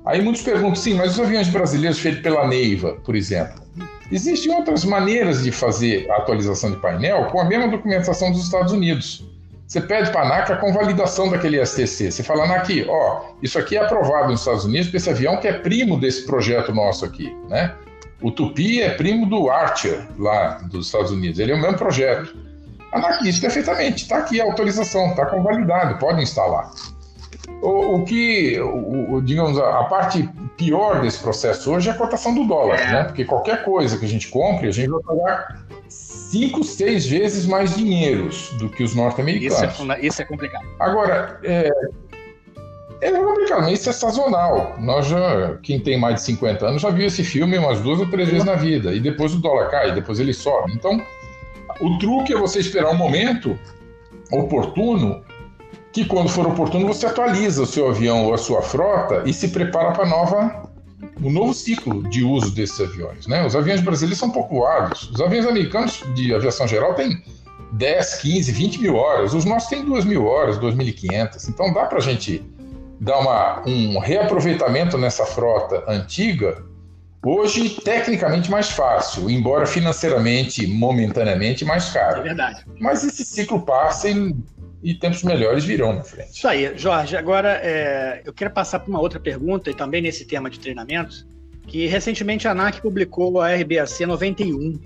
Aí 0.05 0.23
muitos 0.23 0.43
perguntam, 0.43 0.77
sim, 0.77 0.95
mas 0.95 1.13
os 1.13 1.21
aviões 1.21 1.49
brasileiros 1.49 1.99
feitos 1.99 2.23
pela 2.23 2.47
Neiva, 2.47 2.95
por 3.05 3.15
exemplo, 3.15 3.63
existem 4.11 4.55
outras 4.55 4.85
maneiras 4.85 5.43
de 5.43 5.51
fazer 5.51 6.11
a 6.11 6.17
atualização 6.19 6.71
de 6.71 6.77
painel 6.79 7.27
com 7.27 7.41
a 7.41 7.45
mesma 7.45 7.69
documentação 7.69 8.31
dos 8.31 8.45
Estados 8.45 8.73
Unidos. 8.73 9.25
Você 9.67 9.81
pede 9.81 10.13
para 10.13 10.21
a 10.21 10.25
ANAC 10.27 10.53
a 10.53 10.57
convalidação 10.57 11.29
daquele 11.29 11.65
STC. 11.65 12.13
Você 12.13 12.23
fala, 12.23 12.45
ANAC, 12.45 12.87
ó, 12.89 13.33
isso 13.43 13.59
aqui 13.59 13.77
é 13.77 13.85
aprovado 13.85 14.31
nos 14.31 14.41
Estados 14.41 14.65
Unidos 14.65 14.89
para 14.89 14.97
esse 14.99 15.11
avião 15.11 15.39
que 15.39 15.49
é 15.49 15.53
primo 15.55 15.99
desse 15.99 16.25
projeto 16.25 16.73
nosso 16.73 17.05
aqui, 17.05 17.37
né? 17.49 17.75
O 18.23 18.31
Tupi 18.31 18.81
é 18.81 18.91
primo 18.91 19.27
do 19.27 19.51
Archer, 19.51 20.07
lá 20.19 20.59
dos 20.71 20.87
Estados 20.87 21.11
Unidos. 21.11 21.39
Ele 21.39 21.53
é 21.53 21.55
o 21.55 21.61
mesmo 21.61 21.77
projeto. 21.77 22.35
Isso 23.25 23.41
perfeitamente. 23.41 24.03
Está 24.03 24.19
aqui 24.19 24.41
a 24.41 24.45
autorização, 24.45 25.11
está 25.11 25.27
convalidado, 25.27 25.99
pode 25.99 26.23
instalar. 26.23 26.71
O, 27.63 27.97
o 27.97 28.05
que, 28.05 28.61
o, 28.61 29.21
digamos, 29.23 29.59
a, 29.59 29.81
a, 29.81 29.85
parte 29.85 30.29
pior 30.57 31.01
desse 31.01 31.19
processo 31.19 31.73
hoje 31.73 31.89
é 31.89 31.93
a 31.93 31.95
cotação 31.95 32.35
do 32.35 32.45
dólar, 32.45 32.79
né? 32.91 33.05
Porque 33.05 33.25
qualquer 33.25 33.65
coisa 33.65 33.99
que 33.99 34.05
a 34.05 34.09
gente 34.09 34.29
compre, 34.29 34.69
a 34.69 34.71
gente 34.71 34.91
vai 34.91 35.01
pagar 35.03 35.67
cinco, 35.89 36.65
seis 36.65 37.07
vezes 37.07 37.47
mais 37.47 37.75
dinheiros 37.75 38.51
do 38.59 38.69
que 38.69 38.83
os 38.83 38.95
norte-americanos. 38.95 39.75
Isso, 39.75 39.93
é, 39.93 40.01
isso 40.01 40.23
é 40.23 40.25
complicado. 40.25 40.67
Agora, 40.79 41.41
é, 41.45 41.71
é 43.01 43.11
complicado, 43.13 43.63
mas 43.63 43.81
isso 43.81 43.91
é 43.91 43.93
sazonal. 43.93 44.75
Nós 44.79 45.07
já, 45.07 45.57
quem 45.63 45.81
tem 45.81 45.99
mais 45.99 46.17
de 46.17 46.21
50 46.23 46.67
anos 46.67 46.83
já 46.83 46.91
viu 46.91 47.07
esse 47.07 47.23
filme 47.23 47.59
umas 47.59 47.81
duas 47.81 48.01
ou 48.01 48.11
três 48.11 48.29
vezes 48.29 48.45
na 48.45 48.55
vida. 48.55 48.93
E 48.95 49.01
depois 49.01 49.35
o 49.35 49.39
dólar 49.39 49.71
cai, 49.71 49.93
depois 49.93 50.19
ele 50.19 50.33
sobe. 50.33 50.73
Então, 50.73 51.01
o 51.81 51.99
truque 51.99 52.33
é 52.33 52.37
você 52.37 52.61
esperar 52.61 52.91
um 52.91 52.97
momento 52.97 53.59
oportuno 54.31 55.23
que 55.93 56.05
quando 56.05 56.29
for 56.29 56.47
oportuno 56.47 56.87
você 56.87 57.07
atualiza 57.07 57.63
o 57.63 57.67
seu 57.67 57.89
avião 57.89 58.27
ou 58.27 58.35
a 58.35 58.39
sua 58.39 58.61
frota 58.61 59.23
e 59.25 59.33
se 59.33 59.49
prepara 59.49 59.93
para 59.93 60.07
nova 60.07 60.71
o 61.23 61.31
novo 61.31 61.55
ciclo 61.55 62.03
de 62.11 62.23
uso 62.23 62.55
desses 62.55 62.79
aviões. 62.81 63.27
Né? 63.27 63.45
Os 63.47 63.57
aviões 63.57 63.81
brasileiros 63.81 64.19
são 64.19 64.31
pouco 64.31 64.57
voados. 64.57 65.11
Os 65.11 65.21
aviões 65.21 65.47
americanos 65.47 66.03
de 66.15 66.35
aviação 66.35 66.69
geral 66.69 66.95
têm 66.95 67.23
10, 67.73 68.17
15, 68.17 68.53
20 68.53 68.81
mil 68.83 68.97
horas. 68.97 69.33
Os 69.33 69.45
nossos 69.45 69.69
têm 69.69 69.85
2 69.85 70.05
mil 70.05 70.27
horas, 70.27 70.59
2.500. 70.59 71.49
Então 71.49 71.73
dá 71.73 71.87
para 71.87 71.99
a 71.99 72.03
gente 72.03 72.43
dar 73.01 73.19
uma, 73.19 73.63
um 73.67 73.99
reaproveitamento 73.99 74.99
nessa 74.99 75.25
frota 75.25 75.83
antiga. 75.89 76.63
Hoje, 77.29 77.71
tecnicamente 77.81 78.49
mais 78.49 78.71
fácil, 78.71 79.29
embora 79.29 79.67
financeiramente, 79.67 80.65
momentaneamente, 80.65 81.65
mais 81.65 81.91
caro. 81.91 82.21
É 82.21 82.23
verdade. 82.23 82.65
Mas 82.79 83.03
esse 83.03 83.25
ciclo 83.25 83.63
passa 83.63 84.09
e 84.09 84.35
e 84.83 84.95
tempos 84.95 85.25
melhores 85.25 85.65
virão 85.65 85.93
na 85.95 86.05
frente. 86.05 86.31
Isso 86.37 86.47
aí, 86.47 86.79
Jorge. 86.79 87.17
Agora, 87.17 87.61
é, 87.61 88.23
eu 88.25 88.33
quero 88.33 88.53
passar 88.53 88.79
para 88.79 88.89
uma 88.89 89.01
outra 89.01 89.19
pergunta, 89.19 89.69
e 89.69 89.75
também 89.75 90.01
nesse 90.01 90.25
tema 90.25 90.49
de 90.49 90.61
treinamento, 90.61 91.27
que 91.67 91.87
recentemente 91.87 92.47
a 92.47 92.53
ANAC 92.53 92.81
publicou 92.81 93.41
a 93.41 93.53
RBAC 93.53 94.07
91. 94.07 94.79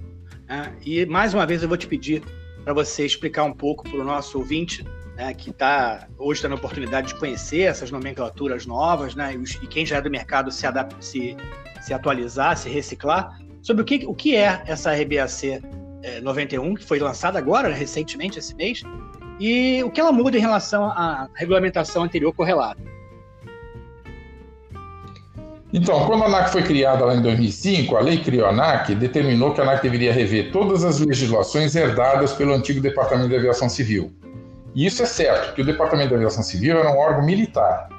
Né? 0.49 0.73
E 0.85 1.05
mais 1.05 1.35
uma 1.35 1.45
vez 1.45 1.63
eu 1.63 1.69
vou 1.69 1.77
te 1.77 1.87
pedir 1.87 2.23
para 2.65 2.73
você 2.73 3.05
explicar 3.05 3.45
um 3.45 3.53
pouco 3.53 3.85
para 3.89 4.01
o 4.01 4.05
nosso 4.05 4.39
ouvinte, 4.39 4.85
né, 5.21 5.35
que 5.35 5.53
tá, 5.53 6.09
hoje 6.19 6.39
está 6.39 6.49
na 6.49 6.55
oportunidade 6.55 7.09
de 7.09 7.15
conhecer 7.15 7.63
essas 7.63 7.91
nomenclaturas 7.91 8.65
novas, 8.65 9.15
né, 9.15 9.35
e, 9.35 9.67
quem 9.67 9.85
já 9.85 9.99
é 9.99 10.01
do 10.01 10.11
mercado 10.11 10.51
se, 10.51 10.67
adapta, 10.67 10.97
se, 10.99 11.37
se 11.83 11.93
atualizar, 11.93 12.57
se 12.57 12.71
reciclar, 12.71 13.39
sobre 13.61 13.83
o 13.83 13.85
que, 13.85 14.07
o 14.07 14.15
que 14.15 14.35
é 14.35 14.63
essa 14.67 14.91
RBAC 14.95 15.61
é, 16.03 16.23
91, 16.23 16.75
que 16.75 16.85
foi 16.85 16.99
lançada 16.99 17.39
agora, 17.39 17.69
recentemente, 17.69 18.39
esse 18.39 18.55
mês, 18.55 18.83
e 19.39 19.85
o 19.85 19.91
que 19.91 20.01
ela 20.01 20.11
muda 20.11 20.39
em 20.39 20.41
relação 20.41 20.85
à 20.85 21.29
regulamentação 21.35 22.05
anterior 22.05 22.33
correlata? 22.33 22.81
Então, 25.73 26.07
quando 26.07 26.25
a 26.25 26.27
ANAC 26.27 26.51
foi 26.51 26.63
criada 26.63 27.05
lá 27.05 27.15
em 27.15 27.23
2005, 27.23 27.95
a 27.95 28.01
lei 28.01 28.19
criou 28.19 28.47
a 28.47 28.51
ANAC 28.51 28.95
determinou 28.95 29.53
que 29.53 29.61
a 29.61 29.65
ANAC 29.65 29.83
deveria 29.83 30.13
rever 30.13 30.51
todas 30.51 30.83
as 30.83 30.99
legislações 30.99 31.77
herdadas 31.77 32.33
pelo 32.33 32.55
antigo 32.55 32.81
Departamento 32.81 33.29
de 33.29 33.37
Aviação 33.37 33.69
Civil. 33.69 34.13
E 34.81 34.87
isso 34.87 35.03
é 35.03 35.05
certo, 35.05 35.49
porque 35.49 35.61
o 35.61 35.65
Departamento 35.67 36.09
de 36.09 36.15
Aviação 36.15 36.43
Civil 36.43 36.79
era 36.79 36.91
um 36.91 36.97
órgão 36.97 37.23
militar. 37.23 37.91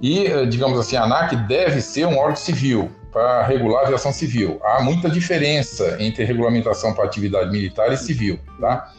E, 0.00 0.26
eh, 0.26 0.46
digamos 0.46 0.80
assim, 0.80 0.96
a 0.96 1.02
ANAC 1.02 1.36
deve 1.46 1.82
ser 1.82 2.06
um 2.06 2.16
órgão 2.16 2.36
civil 2.36 2.90
para 3.12 3.42
regular 3.42 3.82
a 3.82 3.84
aviação 3.88 4.10
civil. 4.10 4.58
Há 4.64 4.82
muita 4.82 5.10
diferença 5.10 5.98
entre 6.00 6.24
regulamentação 6.24 6.94
para 6.94 7.04
atividade 7.04 7.50
militar 7.50 7.92
e 7.92 7.98
civil, 7.98 8.40
tá? 8.58 8.90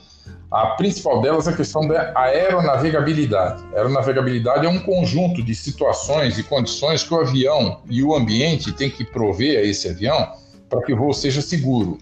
A 0.52 0.68
principal 0.76 1.20
delas 1.20 1.48
é 1.48 1.50
a 1.50 1.56
questão 1.56 1.88
da 1.88 2.14
aeronavegabilidade. 2.16 3.64
A 3.74 3.78
aeronavegabilidade 3.78 4.68
é 4.68 4.70
um 4.70 4.80
conjunto 4.82 5.42
de 5.42 5.56
situações 5.56 6.38
e 6.38 6.44
condições 6.44 7.02
que 7.02 7.12
o 7.12 7.20
avião 7.20 7.82
e 7.90 8.04
o 8.04 8.14
ambiente 8.14 8.72
têm 8.72 8.92
que 8.92 9.04
prover 9.04 9.58
a 9.58 9.64
esse 9.64 9.90
avião 9.90 10.32
para 10.70 10.84
que 10.84 10.94
o 10.94 10.98
voo 10.98 11.12
seja 11.12 11.42
seguro. 11.42 11.98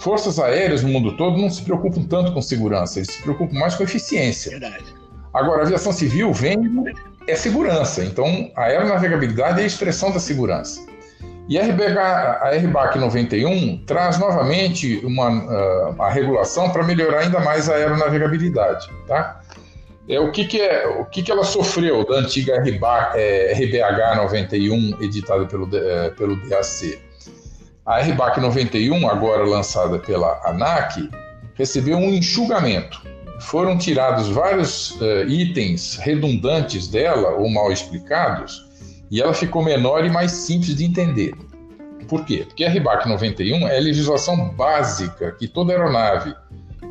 Forças 0.00 0.38
aéreas 0.38 0.82
no 0.82 0.88
mundo 0.88 1.16
todo 1.16 1.38
não 1.38 1.50
se 1.50 1.62
preocupam 1.62 2.02
tanto 2.02 2.32
com 2.32 2.42
segurança, 2.42 2.98
eles 2.98 3.10
se 3.10 3.22
preocupam 3.22 3.58
mais 3.58 3.74
com 3.74 3.82
eficiência. 3.82 4.50
Verdade. 4.50 4.84
Agora, 5.32 5.62
a 5.62 5.64
aviação 5.64 5.92
civil 5.92 6.32
vem 6.32 6.56
é 7.26 7.34
segurança, 7.34 8.04
então 8.04 8.50
a 8.54 8.64
aeronavegabilidade 8.64 9.60
é 9.60 9.64
a 9.64 9.66
expressão 9.66 10.12
da 10.12 10.18
segurança. 10.20 10.80
E 11.48 11.58
a, 11.58 11.62
RBH, 11.62 11.98
a 11.98 12.50
RBAC 12.56 12.98
91 12.98 13.84
traz 13.86 14.18
novamente 14.18 15.00
uma, 15.04 15.30
uh, 15.30 16.02
a 16.02 16.10
regulação 16.10 16.70
para 16.70 16.82
melhorar 16.82 17.20
ainda 17.20 17.38
mais 17.38 17.68
a 17.68 17.74
aeronavegabilidade. 17.74 18.90
Tá? 19.06 19.40
É, 20.08 20.18
o 20.18 20.30
que, 20.32 20.44
que, 20.44 20.60
é, 20.60 20.86
o 20.86 21.04
que, 21.04 21.22
que 21.22 21.30
ela 21.30 21.44
sofreu 21.44 22.04
da 22.06 22.16
antiga 22.16 22.54
é, 23.14 23.52
RBH 23.52 24.16
91, 24.16 25.02
editada 25.02 25.46
pelo, 25.46 25.68
é, 25.76 26.10
pelo 26.10 26.36
DAC? 26.48 26.98
A 27.86 28.00
RBAC 28.00 28.40
91, 28.40 29.08
agora 29.08 29.44
lançada 29.44 29.96
pela 30.00 30.40
ANAC, 30.44 31.08
recebeu 31.54 31.96
um 31.96 32.12
enxugamento. 32.12 33.00
Foram 33.38 33.78
tirados 33.78 34.26
vários 34.28 34.90
uh, 35.00 35.28
itens 35.28 35.96
redundantes 35.98 36.88
dela 36.88 37.36
ou 37.36 37.48
mal 37.48 37.70
explicados 37.70 38.66
e 39.08 39.22
ela 39.22 39.32
ficou 39.32 39.62
menor 39.62 40.04
e 40.04 40.10
mais 40.10 40.32
simples 40.32 40.74
de 40.74 40.84
entender. 40.84 41.32
Por 42.08 42.24
quê? 42.24 42.44
Porque 42.48 42.64
a 42.64 42.70
RBAC 42.70 43.08
91 43.08 43.68
é 43.68 43.76
a 43.76 43.80
legislação 43.80 44.48
básica 44.48 45.30
que 45.38 45.46
toda 45.46 45.72
aeronave 45.72 46.34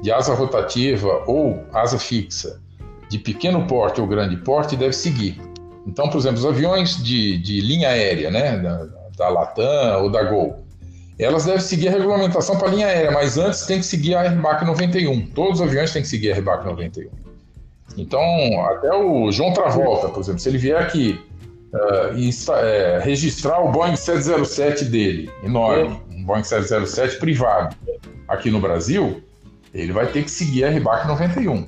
de 0.01 0.13
asa 0.13 0.33
rotativa 0.33 1.25
ou 1.27 1.61
asa 1.73 1.99
fixa, 1.99 2.61
de 3.09 3.19
pequeno 3.19 3.67
porte 3.67 3.99
ou 3.99 4.07
grande 4.07 4.37
porte, 4.37 4.77
deve 4.77 4.93
seguir. 4.93 5.41
Então, 5.85 6.09
por 6.09 6.19
exemplo, 6.19 6.39
os 6.39 6.45
aviões 6.45 7.03
de, 7.03 7.37
de 7.37 7.59
linha 7.59 7.89
aérea, 7.89 8.31
né, 8.31 8.57
da, 8.59 8.87
da 9.17 9.29
Latam 9.29 10.03
ou 10.03 10.09
da 10.09 10.23
Gol, 10.23 10.64
elas 11.17 11.45
devem 11.45 11.61
seguir 11.61 11.87
a 11.87 11.91
regulamentação 11.91 12.57
para 12.57 12.67
a 12.67 12.71
linha 12.71 12.87
aérea, 12.87 13.11
mas 13.11 13.37
antes 13.37 13.65
tem 13.65 13.79
que 13.79 13.85
seguir 13.85 14.15
a 14.15 14.23
RBAC 14.29 14.65
91. 14.65 15.27
Todos 15.27 15.61
os 15.61 15.67
aviões 15.67 15.91
têm 15.93 16.01
que 16.01 16.07
seguir 16.07 16.33
a 16.33 16.35
RBAC 16.35 16.65
91. 16.65 17.09
Então, 17.97 18.21
até 18.65 18.93
o 18.93 19.31
João 19.31 19.53
Travolta, 19.53 20.09
por 20.09 20.19
exemplo, 20.19 20.39
se 20.39 20.49
ele 20.49 20.57
vier 20.57 20.77
aqui 20.81 21.19
uh, 21.73 22.17
e, 22.17 22.29
uh, 22.29 23.01
registrar 23.01 23.61
o 23.61 23.71
Boeing 23.71 23.95
707 23.95 24.85
dele, 24.85 25.31
enorme, 25.43 26.01
um 26.11 26.23
Boeing 26.25 26.43
707 26.43 27.17
privado, 27.17 27.75
aqui 28.27 28.51
no 28.51 28.59
Brasil, 28.59 29.23
ele 29.73 29.93
vai 29.93 30.07
ter 30.07 30.23
que 30.23 30.31
seguir 30.31 30.65
a 30.65 30.69
RBAC 30.69 31.07
91. 31.07 31.65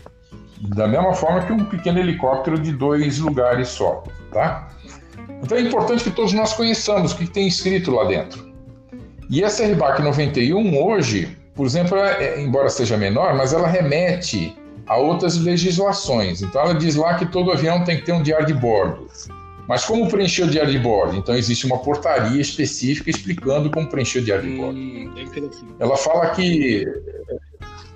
Da 0.76 0.88
mesma 0.88 1.14
forma 1.14 1.46
que 1.46 1.54
um 1.54 1.64
pequeno 1.66 2.00
helicóptero 2.00 2.60
de 2.60 2.74
dois 2.74 3.20
lugares 3.20 3.70
só, 3.70 4.04
tá? 4.32 4.70
Então 5.44 5.58
é 5.58 5.62
importante 5.62 6.04
que 6.04 6.10
todos 6.10 6.34
nós 6.34 6.54
conheçamos 6.54 7.12
o 7.12 7.18
que 7.18 7.28
tem 7.28 7.48
escrito 7.48 7.92
lá 7.92 8.06
dentro. 8.06 8.47
E 9.30 9.44
essa 9.44 9.66
RBAC 9.66 10.02
91 10.02 10.82
hoje, 10.82 11.38
por 11.54 11.66
exemplo, 11.66 11.98
é, 11.98 12.42
embora 12.42 12.70
seja 12.70 12.96
menor, 12.98 13.36
mas 13.36 13.52
ela 13.54 13.68
remete 13.68 14.56
a 14.88 14.96
outras 14.96 15.38
legislações. 15.38 16.42
Então 16.42 16.62
ela 16.62 16.74
diz 16.74 16.96
lá 16.96 17.16
que 17.16 17.26
todo 17.26 17.52
avião 17.52 17.84
tem 17.84 17.98
que 17.98 18.06
ter 18.06 18.14
um 18.14 18.24
diário 18.24 18.46
de 18.46 18.54
bordo. 18.54 19.08
Mas 19.68 19.84
como 19.84 20.08
preencher 20.08 20.44
o 20.44 20.50
diário 20.50 20.72
de 20.72 20.80
bordo? 20.80 21.18
Então 21.18 21.36
existe 21.36 21.66
uma 21.66 21.78
portaria 21.80 22.42
específica 22.42 23.10
explicando 23.10 23.70
como 23.70 23.88
preencher 23.88 24.20
o 24.20 24.24
diário 24.24 24.50
de 24.50 24.56
bordo. 24.56 24.80
Hum, 24.80 25.14
ela 25.78 25.98
fala 25.98 26.30
que 26.30 26.88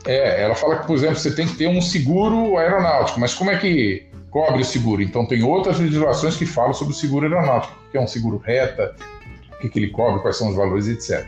é, 0.06 0.44
ela 0.44 0.56
fala 0.56 0.80
que, 0.80 0.88
por 0.88 0.98
exemplo, 0.98 1.16
você 1.16 1.34
tem 1.34 1.48
que 1.48 1.56
ter 1.56 1.68
um 1.68 1.82
seguro 1.82 2.58
aeronáutico, 2.58 3.20
mas 3.22 3.34
como 3.34 3.52
é 3.52 3.58
que 3.58 4.06
cobre 4.30 4.62
o 4.62 4.66
seguro? 4.66 5.02
Então 5.02 5.26
tem 5.26 5.44
outras 5.44 5.80
legislações 5.80 6.36
que 6.36 6.46
falam 6.46 6.74
sobre 6.74 6.94
o 6.94 6.96
seguro 6.96 7.26
aeronáutico, 7.26 7.74
que 7.90 7.98
é 7.98 8.02
um 8.02 8.08
seguro 8.08 8.38
reta, 8.38 8.94
que, 9.62 9.70
que 9.70 9.80
ele 9.80 9.90
cobre, 9.90 10.22
quais 10.22 10.38
são 10.38 10.50
os 10.50 10.56
valores, 10.56 10.88
etc. 10.88 11.26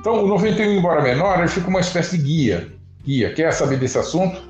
Então 0.00 0.24
o 0.24 0.28
91, 0.28 0.72
embora 0.72 1.02
menor, 1.02 1.38
ele 1.38 1.48
fica 1.48 1.68
uma 1.68 1.80
espécie 1.80 2.16
de 2.16 2.24
guia. 2.24 2.72
Guia, 3.04 3.32
quer 3.34 3.52
saber 3.52 3.78
desse 3.78 3.98
assunto? 3.98 4.40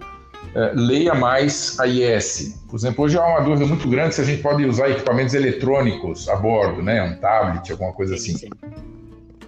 É, 0.54 0.72
leia 0.74 1.14
mais 1.14 1.78
a 1.78 1.86
IS. 1.86 2.60
Por 2.68 2.76
exemplo, 2.76 3.04
hoje 3.04 3.18
há 3.18 3.26
uma 3.26 3.40
dúvida 3.40 3.66
muito 3.66 3.88
grande 3.88 4.14
se 4.14 4.20
a 4.20 4.24
gente 4.24 4.42
pode 4.42 4.64
usar 4.64 4.90
equipamentos 4.90 5.34
eletrônicos 5.34 6.28
a 6.28 6.36
bordo, 6.36 6.82
né? 6.82 7.02
Um 7.02 7.16
tablet, 7.16 7.70
alguma 7.70 7.92
coisa 7.92 8.14
assim. 8.14 8.34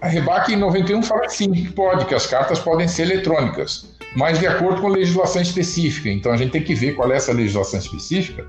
A 0.01 0.07
REBAC 0.07 0.53
em 0.53 0.55
91 0.55 1.03
fala 1.03 1.21
que 1.21 1.33
sim, 1.33 1.51
que 1.51 1.71
pode, 1.71 2.05
que 2.05 2.15
as 2.15 2.25
cartas 2.25 2.59
podem 2.59 2.87
ser 2.87 3.03
eletrônicas, 3.03 3.95
mas 4.15 4.39
de 4.39 4.47
acordo 4.47 4.81
com 4.81 4.87
legislação 4.87 5.41
específica. 5.41 6.09
Então 6.09 6.31
a 6.31 6.37
gente 6.37 6.51
tem 6.51 6.63
que 6.63 6.73
ver 6.73 6.95
qual 6.95 7.11
é 7.11 7.15
essa 7.15 7.31
legislação 7.31 7.79
específica 7.79 8.45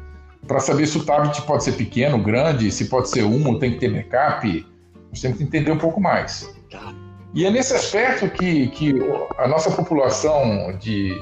para 0.46 0.61
saber 0.61 0.87
se 0.87 0.98
o 0.98 1.05
tablet 1.05 1.40
pode 1.42 1.64
ser 1.64 1.72
pequeno, 1.72 2.18
grande, 2.18 2.70
se 2.70 2.87
pode 2.87 3.11
ser 3.11 3.25
um 3.25 3.59
tem 3.59 3.72
que 3.72 3.79
ter 3.79 3.90
backup. 3.90 4.66
Nós 5.12 5.20
temos 5.20 5.38
que 5.38 5.44
entender 5.44 5.70
um 5.70 5.79
pouco 5.79 6.01
mais. 6.01 6.51
Tá. 6.70 6.92
E 7.35 7.44
é 7.44 7.51
nesse 7.51 7.75
aspecto 7.75 8.29
que, 8.31 8.68
que 8.68 8.94
a 9.38 9.46
nossa 9.46 9.70
população 9.70 10.77
de 10.81 11.14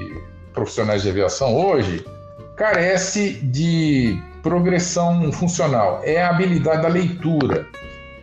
profissionais 0.55 1.03
de 1.03 1.11
aviação 1.11 1.55
hoje 1.55 2.05
carece 2.57 3.33
de 3.43 4.21
progressão 4.43 5.33
funcional. 5.33 6.01
É 6.05 6.23
a 6.23 6.31
habilidade 6.31 6.83
da 6.83 6.89
leitura. 6.89 7.67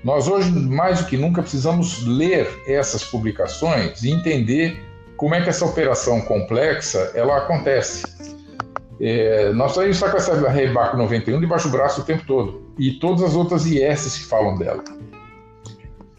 Nós 0.04 0.28
hoje, 0.28 0.52
mais 0.52 1.00
do 1.00 1.06
que 1.08 1.18
nunca, 1.18 1.42
precisamos 1.42 2.06
ler 2.06 2.48
essas 2.66 3.04
publicações 3.04 4.04
e 4.04 4.12
entender 4.12 4.82
como 5.18 5.36
é 5.36 5.42
que 5.42 5.50
essa 5.50 5.66
operação 5.66 6.22
complexa 6.22 7.12
ela 7.14 7.38
acontece. 7.38 8.04
É, 9.02 9.52
nós 9.54 9.72
estamos 9.72 9.96
estar 9.96 10.12
com 10.12 10.18
essa 10.18 10.50
Rebaco 10.50 10.98
91 10.98 11.40
debaixo 11.40 11.68
do 11.68 11.78
braço 11.78 12.02
o 12.02 12.04
tempo 12.04 12.24
todo 12.26 12.74
e 12.80 12.94
todas 12.94 13.24
as 13.24 13.36
outras 13.36 13.66
IS 13.66 14.18
que 14.18 14.26
falam 14.26 14.58
dela. 14.58 14.84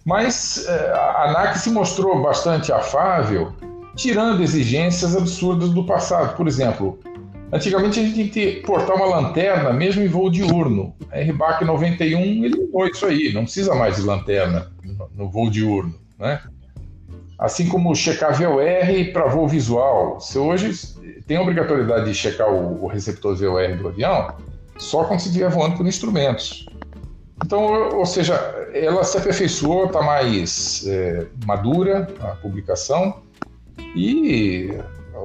Mas 0.08 0.66
é, 0.66 0.90
a 0.90 1.28
ANAC 1.28 1.58
se 1.58 1.70
mostrou 1.70 2.22
bastante 2.22 2.72
afável, 2.72 3.52
tirando 3.94 4.42
exigências 4.42 5.14
absurdas 5.14 5.68
do 5.68 5.84
passado. 5.84 6.34
Por 6.34 6.48
exemplo, 6.48 6.98
antigamente 7.52 8.00
a 8.00 8.02
gente 8.02 8.14
tinha 8.14 8.28
que 8.30 8.62
portar 8.62 8.96
uma 8.96 9.04
lanterna 9.04 9.70
mesmo 9.70 10.02
em 10.02 10.08
voo 10.08 10.30
diurno. 10.30 10.94
A 11.12 11.20
RBAC 11.20 11.62
91 11.62 12.20
ele 12.42 12.56
mudou 12.56 12.86
isso 12.86 13.04
aí, 13.04 13.34
não 13.34 13.42
precisa 13.42 13.74
mais 13.74 13.96
de 13.96 14.02
lanterna 14.02 14.72
no 15.14 15.28
voo 15.28 15.50
diurno, 15.50 15.94
né? 16.18 16.40
Assim 17.38 17.68
como 17.68 17.94
checar 17.94 18.32
VOR 18.32 19.12
para 19.12 19.26
voo 19.26 19.46
visual. 19.46 20.18
Você 20.18 20.38
hoje 20.38 20.72
tem 21.26 21.38
obrigatoriedade 21.38 22.06
de 22.06 22.14
checar 22.14 22.50
o, 22.50 22.86
receptor 22.86 23.36
VOR 23.36 23.76
do 23.76 23.88
avião 23.88 24.34
só 24.78 25.04
quando 25.04 25.20
se 25.20 25.28
estiver 25.28 25.50
voando 25.50 25.76
por 25.76 25.86
instrumentos. 25.86 26.66
Então, 27.44 27.96
ou 27.96 28.06
seja, 28.06 28.34
ela 28.74 29.04
se 29.04 29.16
aperfeiçoou, 29.16 29.86
está 29.86 30.02
mais 30.02 30.84
é, 30.86 31.26
madura 31.46 32.08
a 32.20 32.28
publicação 32.36 33.22
e 33.94 34.70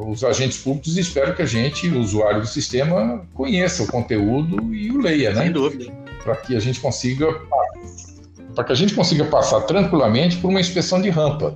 os 0.01 0.23
agentes 0.23 0.57
públicos 0.59 0.97
esperam 0.97 1.33
que 1.33 1.41
a 1.41 1.45
gente, 1.45 1.87
o 1.87 1.99
usuário 1.99 2.41
do 2.41 2.47
sistema, 2.47 3.25
conheça 3.33 3.83
o 3.83 3.87
conteúdo 3.87 4.73
e 4.73 4.91
o 4.91 5.01
leia, 5.01 5.33
né? 5.33 5.43
Sem 5.43 5.51
dúvida. 5.51 5.91
Para 6.23 6.35
que 6.37 6.55
a 6.55 6.59
gente 6.59 6.79
consiga 6.79 7.27
para 8.55 8.63
que 8.63 8.71
a 8.71 8.75
gente 8.75 8.93
consiga 8.93 9.25
passar 9.25 9.61
tranquilamente 9.61 10.37
por 10.37 10.49
uma 10.49 10.61
inspeção 10.61 11.01
de 11.01 11.09
rampa. 11.09 11.55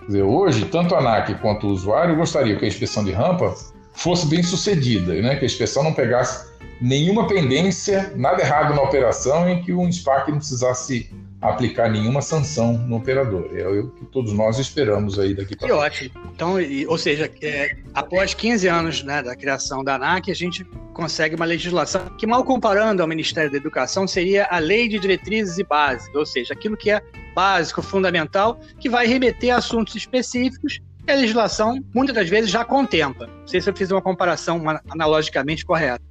Quer 0.00 0.06
dizer, 0.06 0.22
hoje, 0.22 0.64
tanto 0.64 0.94
a 0.94 0.98
ANAC 0.98 1.34
quanto 1.34 1.66
o 1.66 1.70
usuário 1.70 2.16
gostariam 2.16 2.58
que 2.58 2.64
a 2.64 2.68
inspeção 2.68 3.04
de 3.04 3.12
rampa 3.12 3.54
fosse 3.92 4.26
bem 4.26 4.42
sucedida, 4.42 5.12
né? 5.20 5.36
que 5.36 5.44
a 5.44 5.46
inspeção 5.46 5.82
não 5.82 5.92
pegasse 5.92 6.49
nenhuma 6.80 7.26
pendência, 7.26 8.12
nada 8.16 8.42
errado 8.42 8.74
na 8.74 8.82
operação 8.82 9.48
em 9.48 9.62
que 9.62 9.72
o 9.72 9.90
SPAC 9.92 10.30
não 10.30 10.38
precisasse 10.38 11.10
aplicar 11.40 11.88
nenhuma 11.88 12.20
sanção 12.20 12.74
no 12.74 12.96
operador. 12.96 13.50
É 13.54 13.66
o 13.66 13.88
que 13.88 14.04
todos 14.06 14.32
nós 14.32 14.58
esperamos 14.58 15.18
aí 15.18 15.34
daqui 15.34 15.56
para 15.56 15.68
frente. 15.68 15.70
Que 15.70 15.86
ótimo. 15.86 16.32
Então, 16.34 16.60
e, 16.60 16.86
ou 16.86 16.98
seja, 16.98 17.30
é, 17.40 17.76
após 17.94 18.34
15 18.34 18.68
anos 18.68 19.02
né, 19.02 19.22
da 19.22 19.34
criação 19.34 19.82
da 19.82 19.94
ANAC, 19.94 20.30
a 20.30 20.34
gente 20.34 20.64
consegue 20.92 21.36
uma 21.36 21.46
legislação 21.46 22.02
que, 22.18 22.26
mal 22.26 22.44
comparando 22.44 23.00
ao 23.00 23.08
Ministério 23.08 23.50
da 23.50 23.56
Educação, 23.56 24.06
seria 24.06 24.46
a 24.50 24.58
Lei 24.58 24.86
de 24.88 24.98
Diretrizes 24.98 25.56
e 25.56 25.64
Bases, 25.64 26.14
ou 26.14 26.26
seja, 26.26 26.52
aquilo 26.52 26.76
que 26.76 26.90
é 26.90 27.00
básico, 27.34 27.80
fundamental, 27.80 28.60
que 28.78 28.88
vai 28.88 29.06
remeter 29.06 29.54
a 29.54 29.58
assuntos 29.58 29.94
específicos 29.94 30.80
que 31.06 31.10
a 31.10 31.16
legislação, 31.16 31.82
muitas 31.94 32.14
das 32.14 32.28
vezes, 32.28 32.50
já 32.50 32.64
contempla. 32.64 33.26
Não 33.26 33.46
sei 33.46 33.60
se 33.60 33.70
eu 33.70 33.74
fiz 33.74 33.90
uma 33.90 34.02
comparação 34.02 34.62
analogicamente 34.90 35.64
correta. 35.64 36.02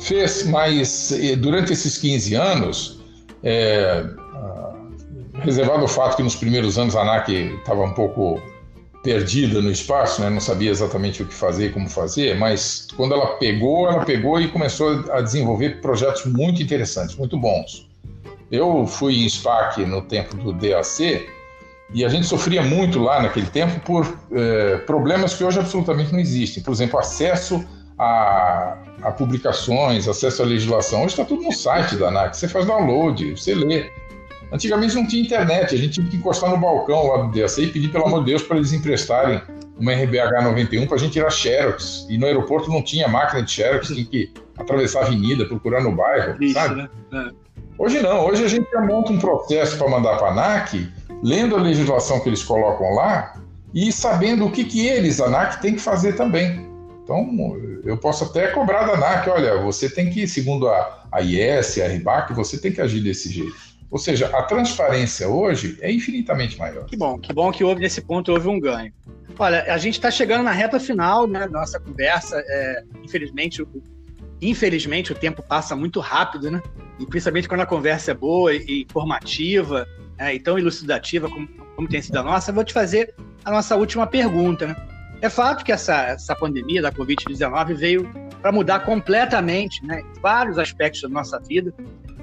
Fez, 0.00 0.46
mas 0.46 1.12
eh, 1.12 1.36
durante 1.36 1.72
esses 1.72 1.98
15 1.98 2.34
anos, 2.34 3.00
é, 3.42 4.04
reservado 5.42 5.84
o 5.84 5.88
fato 5.88 6.16
que 6.16 6.22
nos 6.22 6.36
primeiros 6.36 6.78
anos 6.78 6.96
a 6.96 7.02
ANAC 7.02 7.30
estava 7.30 7.82
um 7.82 7.92
pouco 7.92 8.40
perdida 9.02 9.62
no 9.62 9.70
espaço, 9.70 10.20
né? 10.20 10.28
não 10.28 10.40
sabia 10.40 10.70
exatamente 10.70 11.22
o 11.22 11.26
que 11.26 11.34
fazer 11.34 11.66
e 11.66 11.72
como 11.72 11.88
fazer, 11.88 12.36
mas 12.36 12.88
quando 12.96 13.14
ela 13.14 13.38
pegou, 13.38 13.88
ela 13.88 14.04
pegou 14.04 14.40
e 14.40 14.48
começou 14.48 15.04
a 15.12 15.20
desenvolver 15.20 15.80
projetos 15.80 16.24
muito 16.26 16.62
interessantes, 16.62 17.14
muito 17.16 17.38
bons. 17.38 17.88
Eu 18.50 18.86
fui 18.86 19.24
em 19.24 19.28
SPAC 19.28 19.84
no 19.84 20.02
tempo 20.02 20.36
do 20.36 20.52
DAC 20.52 21.28
e 21.94 22.04
a 22.04 22.08
gente 22.08 22.26
sofria 22.26 22.62
muito 22.62 22.98
lá 22.98 23.22
naquele 23.22 23.46
tempo 23.46 23.80
por 23.80 24.18
é, 24.32 24.78
problemas 24.78 25.34
que 25.34 25.44
hoje 25.44 25.58
absolutamente 25.58 26.12
não 26.12 26.18
existem. 26.18 26.62
Por 26.62 26.72
exemplo, 26.72 26.98
acesso 26.98 27.64
a, 27.98 28.76
a 29.02 29.10
publicações, 29.10 30.06
acesso 30.06 30.42
à 30.42 30.46
legislação. 30.46 31.00
Hoje 31.00 31.14
está 31.14 31.24
tudo 31.24 31.42
no 31.42 31.52
site 31.52 31.96
da 31.96 32.08
ANAC. 32.08 32.36
Você 32.36 32.48
faz 32.48 32.66
download, 32.66 33.36
você 33.36 33.54
lê. 33.54 33.90
Antigamente 34.52 34.94
não 34.94 35.06
tinha 35.06 35.22
internet, 35.22 35.74
a 35.74 35.78
gente 35.78 35.94
tinha 35.94 36.06
que 36.06 36.16
encostar 36.16 36.48
no 36.50 36.56
balcão 36.56 37.06
lá 37.08 37.24
do 37.24 37.30
DSA 37.30 37.62
e 37.62 37.66
pedir, 37.66 37.88
pelo 37.88 38.06
amor 38.06 38.20
de 38.20 38.30
Deus, 38.30 38.42
para 38.42 38.56
eles 38.56 38.72
emprestarem 38.72 39.42
uma 39.78 39.92
RBH 39.92 40.42
91 40.42 40.86
para 40.86 40.96
a 40.96 40.98
gente 40.98 41.12
tirar 41.12 41.30
Xerox. 41.30 42.06
E 42.08 42.16
no 42.16 42.26
aeroporto 42.26 42.70
não 42.70 42.82
tinha 42.82 43.06
máquina 43.08 43.42
de 43.42 43.50
Xerox, 43.50 43.88
tinha 43.88 44.04
que 44.06 44.32
atravessar 44.56 45.00
a 45.00 45.06
avenida, 45.06 45.44
procurar 45.44 45.82
no 45.82 45.92
bairro, 45.92 46.42
Isso, 46.42 46.54
sabe? 46.54 46.76
Né? 46.76 46.88
É. 47.12 47.48
Hoje 47.78 48.02
não, 48.02 48.26
hoje 48.26 48.44
a 48.44 48.48
gente 48.48 48.68
monta 48.76 49.12
um 49.12 49.18
processo 49.18 49.76
para 49.78 49.88
mandar 49.88 50.16
para 50.16 50.28
a 50.28 50.32
ANAC, 50.32 50.88
lendo 51.22 51.54
a 51.54 51.60
legislação 51.60 52.18
que 52.20 52.28
eles 52.28 52.42
colocam 52.42 52.94
lá 52.94 53.34
e 53.72 53.92
sabendo 53.92 54.46
o 54.46 54.50
que, 54.50 54.64
que 54.64 54.86
eles, 54.86 55.20
a 55.20 55.26
ANAC, 55.26 55.60
tem 55.60 55.74
que 55.74 55.80
fazer 55.80 56.14
também. 56.14 56.67
Então, 57.08 57.56
eu 57.84 57.96
posso 57.96 58.24
até 58.24 58.48
cobrar 58.48 58.84
da 58.84 58.92
ANAC, 58.92 59.30
olha, 59.30 59.56
você 59.62 59.88
tem 59.88 60.10
que, 60.10 60.28
segundo 60.28 60.68
a, 60.68 61.06
a 61.10 61.22
IS, 61.22 61.78
a 61.78 61.88
RIBAC, 61.88 62.34
você 62.34 62.60
tem 62.60 62.70
que 62.70 62.82
agir 62.82 63.00
desse 63.00 63.32
jeito. 63.32 63.56
Ou 63.90 63.98
seja, 63.98 64.26
a 64.26 64.42
transparência 64.42 65.26
hoje 65.26 65.78
é 65.80 65.90
infinitamente 65.90 66.58
maior. 66.58 66.84
Que 66.84 66.98
bom, 66.98 67.18
que 67.18 67.32
bom 67.32 67.50
que 67.50 67.64
houve 67.64 67.80
nesse 67.80 68.02
ponto 68.02 68.30
houve 68.30 68.46
um 68.46 68.60
ganho. 68.60 68.92
Olha, 69.38 69.72
a 69.72 69.78
gente 69.78 69.94
está 69.94 70.10
chegando 70.10 70.42
na 70.42 70.52
reta 70.52 70.78
final 70.78 71.26
né, 71.26 71.40
da 71.40 71.48
nossa 71.48 71.80
conversa. 71.80 72.44
É, 72.46 72.82
infelizmente, 73.02 73.62
o, 73.62 73.82
infelizmente, 74.42 75.10
o 75.10 75.14
tempo 75.14 75.42
passa 75.42 75.74
muito 75.74 76.00
rápido, 76.00 76.50
né? 76.50 76.60
E 76.98 77.06
principalmente 77.06 77.48
quando 77.48 77.62
a 77.62 77.66
conversa 77.66 78.10
é 78.10 78.14
boa 78.14 78.54
e 78.54 78.82
informativa 78.82 79.88
é, 80.18 80.34
e 80.34 80.38
tão 80.38 80.58
elucidativa 80.58 81.26
como, 81.30 81.48
como 81.74 81.88
tem 81.88 82.02
sido 82.02 82.18
a 82.18 82.22
nossa, 82.22 82.50
eu 82.50 82.54
vou 82.54 82.64
te 82.64 82.74
fazer 82.74 83.14
a 83.46 83.50
nossa 83.50 83.76
última 83.76 84.06
pergunta, 84.06 84.66
né? 84.66 84.97
É 85.20 85.28
fato 85.28 85.64
que 85.64 85.72
essa, 85.72 85.94
essa 86.06 86.34
pandemia 86.36 86.80
da 86.80 86.92
Covid-19 86.92 87.74
veio 87.74 88.08
para 88.40 88.52
mudar 88.52 88.80
completamente 88.80 89.84
né, 89.84 90.02
vários 90.22 90.58
aspectos 90.58 91.02
da 91.02 91.08
nossa 91.08 91.40
vida 91.40 91.74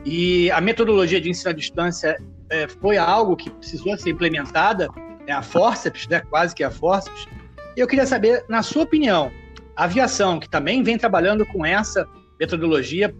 e 0.06 0.50
a 0.52 0.62
metodologia 0.62 1.20
de 1.20 1.30
ensino 1.30 1.50
à 1.50 1.54
distância 1.54 2.18
é, 2.50 2.68
foi 2.68 2.98
algo 2.98 3.36
que 3.36 3.50
precisou 3.50 3.98
ser 3.98 4.12
implementada, 4.12 4.88
é 5.28 5.34
a 5.34 5.42
forceps, 5.42 6.08
né, 6.08 6.22
quase 6.30 6.56
que 6.56 6.64
a 6.64 6.72
forceps. 6.72 7.28
Eu 7.76 7.86
queria 7.86 8.06
saber, 8.06 8.46
na 8.48 8.64
sua 8.64 8.84
opinião, 8.84 9.30
a 9.76 9.84
aviação, 9.84 10.40
que 10.40 10.48
também 10.48 10.82
vem 10.82 10.98
trabalhando 10.98 11.46
com 11.46 11.66
essa 11.66 12.08
metodologia 12.40 13.14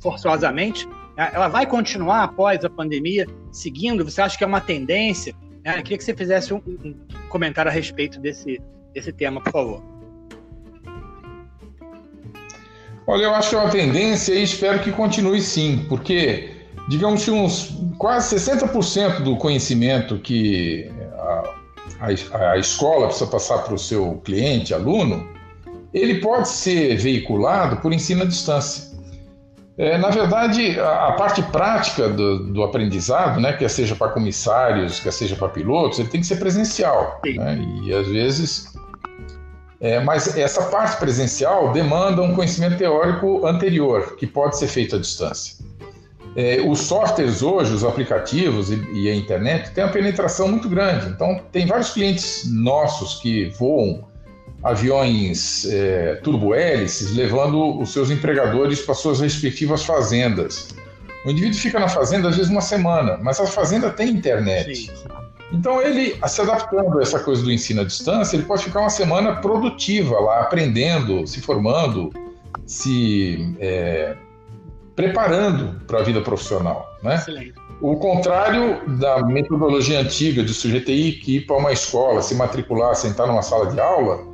forçosamente, 0.00 0.86
né, 1.16 1.30
ela 1.32 1.48
vai 1.48 1.66
continuar 1.66 2.22
após 2.22 2.64
a 2.64 2.70
pandemia 2.70 3.26
seguindo? 3.50 4.04
Você 4.04 4.20
acha 4.20 4.38
que 4.38 4.44
é 4.44 4.46
uma 4.46 4.60
tendência? 4.60 5.34
Eu 5.64 5.82
queria 5.82 5.98
que 5.98 6.04
você 6.04 6.14
fizesse 6.14 6.54
um 6.54 6.62
comentário 7.28 7.68
a 7.68 7.74
respeito 7.74 8.20
desse, 8.20 8.60
esse 8.98 9.12
tema, 9.12 9.40
por 9.40 9.52
favor. 9.52 9.82
Olha, 13.06 13.24
eu 13.24 13.34
acho 13.34 13.50
que 13.50 13.54
é 13.54 13.58
uma 13.58 13.70
tendência 13.70 14.34
e 14.34 14.42
espero 14.42 14.80
que 14.80 14.90
continue 14.90 15.40
sim, 15.40 15.84
porque, 15.88 16.50
digamos 16.88 17.24
que 17.24 17.30
uns 17.30 17.78
quase 17.98 18.34
60% 18.34 19.20
do 19.20 19.36
conhecimento 19.36 20.18
que 20.18 20.90
a, 21.18 21.54
a, 22.00 22.50
a 22.52 22.58
escola 22.58 23.06
precisa 23.06 23.30
passar 23.30 23.58
para 23.58 23.74
o 23.74 23.78
seu 23.78 24.20
cliente, 24.24 24.74
aluno, 24.74 25.28
ele 25.94 26.20
pode 26.20 26.48
ser 26.48 26.96
veiculado 26.96 27.76
por 27.76 27.92
ensino 27.92 28.22
à 28.22 28.26
distância. 28.26 28.96
É, 29.78 29.98
na 29.98 30.08
verdade, 30.08 30.80
a, 30.80 31.08
a, 31.08 31.12
parte 31.12 31.42
prática 31.42 32.08
do, 32.08 32.50
do, 32.50 32.62
aprendizado, 32.62 33.38
né, 33.40 33.52
quer 33.52 33.68
seja 33.68 33.94
para 33.94 34.08
comissários, 34.08 35.00
quer 35.00 35.12
seja 35.12 35.36
para 35.36 35.48
pilotos, 35.50 35.98
ele 35.98 36.08
tem 36.08 36.20
que 36.20 36.26
ser 36.26 36.36
presencial. 36.36 37.20
Né? 37.24 37.58
E 37.84 37.94
às 37.94 38.08
vezes 38.08 38.74
é, 39.80 40.00
mas 40.00 40.36
essa 40.36 40.62
parte 40.64 40.98
presencial 40.98 41.72
demanda 41.72 42.22
um 42.22 42.34
conhecimento 42.34 42.78
teórico 42.78 43.46
anterior, 43.46 44.16
que 44.16 44.26
pode 44.26 44.58
ser 44.58 44.68
feito 44.68 44.96
à 44.96 44.98
distância. 44.98 45.56
É, 46.34 46.60
os 46.60 46.80
softwares 46.80 47.42
hoje, 47.42 47.72
os 47.72 47.82
aplicativos 47.82 48.70
e, 48.70 48.76
e, 48.92 49.10
a 49.10 49.14
internet 49.14 49.70
têm 49.70 49.84
uma 49.84 49.92
penetração 49.92 50.48
muito 50.48 50.68
grande. 50.68 51.08
Então, 51.08 51.40
tem 51.50 51.66
vários 51.66 51.90
clientes 51.90 52.42
nossos 52.46 53.20
que 53.20 53.46
voam 53.58 54.04
aviões 54.62 55.64
é, 55.66 56.16
turbohélices, 56.16 57.14
levando 57.14 57.78
os 57.80 57.92
seus 57.92 58.10
empregadores 58.10 58.80
para 58.80 58.94
suas 58.94 59.20
respectivas 59.20 59.84
fazendas, 59.84 60.68
O 61.24 61.30
indivíduo 61.30 61.58
fica 61.58 61.78
na 61.78 61.88
fazenda 61.88 62.28
às 62.28 62.36
vezes 62.36 62.50
uma 62.50 62.60
semana, 62.60 63.18
mas 63.22 63.40
a 63.40 63.46
fazenda 63.46 63.90
tem 63.90 64.10
internet. 64.10 64.74
Sim. 64.74 64.92
Então 65.52 65.80
ele, 65.80 66.16
se 66.26 66.40
adaptando 66.40 66.98
a 66.98 67.02
essa 67.02 67.20
coisa 67.20 67.42
do 67.42 67.52
ensino 67.52 67.82
à 67.82 67.84
distância, 67.84 68.36
ele 68.36 68.44
pode 68.44 68.64
ficar 68.64 68.80
uma 68.80 68.90
semana 68.90 69.36
produtiva 69.36 70.18
lá, 70.18 70.40
aprendendo, 70.40 71.26
se 71.26 71.40
formando, 71.40 72.12
se 72.66 73.54
é, 73.60 74.16
preparando 74.96 75.80
para 75.86 76.00
a 76.00 76.02
vida 76.02 76.20
profissional, 76.20 76.98
né? 77.02 77.16
Excelente. 77.16 77.54
O 77.80 77.96
contrário 77.96 78.80
da 78.98 79.22
metodologia 79.22 80.00
antiga 80.00 80.42
de 80.42 80.54
sujeito 80.54 80.86
que 80.86 81.36
ir 81.36 81.46
para 81.46 81.56
uma 81.56 81.72
escola, 81.72 82.22
se 82.22 82.34
matricular, 82.34 82.94
sentar 82.94 83.26
numa 83.26 83.42
sala 83.42 83.70
de 83.70 83.78
aula, 83.78 84.24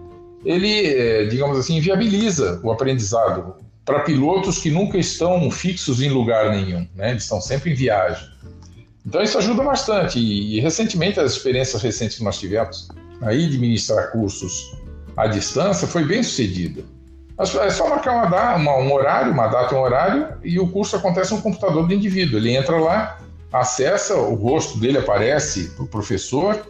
ele, 0.44 0.86
é, 0.86 1.24
digamos 1.24 1.58
assim, 1.58 1.80
viabiliza 1.80 2.60
o 2.62 2.70
aprendizado 2.70 3.56
para 3.84 4.00
pilotos 4.00 4.58
que 4.58 4.70
nunca 4.70 4.96
estão 4.96 5.50
fixos 5.50 6.00
em 6.00 6.08
lugar 6.08 6.50
nenhum, 6.50 6.86
né? 6.94 7.10
Eles 7.10 7.24
estão 7.24 7.40
sempre 7.40 7.72
em 7.72 7.74
viagem. 7.74 8.28
Então 9.06 9.22
isso 9.22 9.38
ajuda 9.38 9.62
bastante. 9.62 10.18
E, 10.18 10.56
e 10.56 10.60
recentemente, 10.60 11.18
as 11.18 11.32
experiências 11.32 11.82
recentes 11.82 12.18
que 12.18 12.24
nós 12.24 12.38
tivemos 12.38 12.88
aí 13.20 13.48
de 13.48 13.58
ministrar 13.58 14.10
cursos 14.10 14.76
à 15.16 15.26
distância 15.26 15.86
foi 15.86 16.04
bem 16.04 16.22
sucedida. 16.22 16.84
É 17.38 17.70
só 17.70 17.88
marcar 17.88 18.26
uma, 18.26 18.54
uma, 18.54 18.76
um 18.78 18.92
horário, 18.92 19.32
uma 19.32 19.48
data, 19.48 19.74
um 19.74 19.80
horário, 19.80 20.28
e 20.44 20.60
o 20.60 20.68
curso 20.68 20.96
acontece 20.96 21.34
no 21.34 21.42
computador 21.42 21.86
do 21.86 21.94
indivíduo. 21.94 22.38
Ele 22.38 22.54
entra 22.54 22.78
lá, 22.78 23.18
acessa, 23.52 24.14
o 24.14 24.34
rosto 24.34 24.78
dele 24.78 24.98
aparece 24.98 25.70
para 25.70 25.84
o 25.84 25.88
professor, 25.88 26.66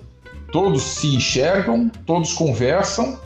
todos 0.50 0.82
se 0.82 1.08
enxergam, 1.14 1.90
todos 2.06 2.32
conversam, 2.32 3.18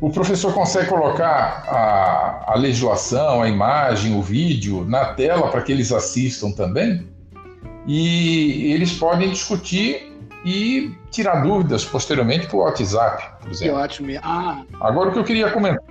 o 0.00 0.10
professor 0.10 0.52
consegue 0.54 0.88
colocar 0.88 1.64
a, 1.66 2.52
a 2.52 2.54
legislação, 2.56 3.42
a 3.42 3.48
imagem, 3.48 4.16
o 4.16 4.22
vídeo 4.22 4.84
na 4.84 5.06
tela 5.14 5.50
para 5.50 5.62
que 5.62 5.72
eles 5.72 5.90
assistam 5.90 6.52
também, 6.52 7.08
e 7.88 8.70
eles 8.72 8.92
podem 8.92 9.30
discutir 9.30 10.12
e 10.44 10.94
tirar 11.10 11.42
dúvidas 11.42 11.86
posteriormente 11.86 12.46
por 12.46 12.58
WhatsApp, 12.58 13.40
por 13.40 13.50
exemplo. 13.50 13.74
Que 13.74 13.80
ótimo. 13.82 14.20
Ah. 14.22 14.62
Agora 14.80 15.08
o 15.08 15.12
que 15.12 15.18
eu 15.18 15.24
queria 15.24 15.50
comentar. 15.50 15.82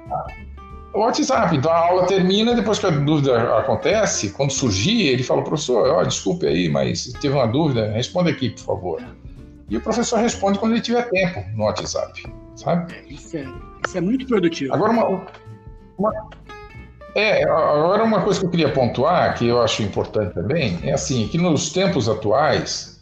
O 0.93 0.99
WhatsApp, 0.99 1.55
então 1.55 1.71
a 1.71 1.77
aula 1.77 2.05
termina, 2.05 2.55
depois 2.55 2.79
que 2.79 2.86
a 2.86 2.89
dúvida 2.91 3.57
acontece, 3.57 4.29
quando 4.29 4.51
surgir, 4.51 5.07
ele 5.07 5.23
fala, 5.23 5.43
professor, 5.43 5.99
oh, 5.99 6.03
desculpe 6.03 6.45
aí, 6.45 6.69
mas 6.69 7.12
teve 7.19 7.36
uma 7.36 7.47
dúvida, 7.47 7.91
responda 7.91 8.29
aqui, 8.29 8.51
por 8.51 8.62
favor. 8.62 9.03
E 9.69 9.75
o 9.75 9.81
professor 9.81 10.19
responde 10.19 10.60
quando 10.60 10.73
ele 10.73 10.81
tiver 10.81 11.10
tempo 11.10 11.43
no 11.55 11.65
WhatsApp, 11.65 12.23
sabe? 12.55 12.93
É, 12.93 13.13
isso 13.13 13.38
é, 13.38 13.45
isso 13.86 13.97
é 13.97 14.01
muito 14.01 14.25
produtivo. 14.25 14.73
Agora, 14.73 14.91
uma, 14.91 15.27
uma, 15.97 16.29
é, 17.17 17.43
agora 17.43 18.03
uma 18.03 18.21
coisa 18.21 18.39
que 18.39 18.45
eu 18.45 18.49
queria 18.51 18.71
pontuar, 18.71 19.36
que 19.36 19.47
eu 19.47 19.60
acho 19.60 19.82
importante 19.82 20.36
também, 20.36 20.77
é 20.84 20.93
assim, 20.93 21.27
que 21.27 21.38
nos 21.38 21.71
tempos 21.71 22.08
atuais, 22.08 23.01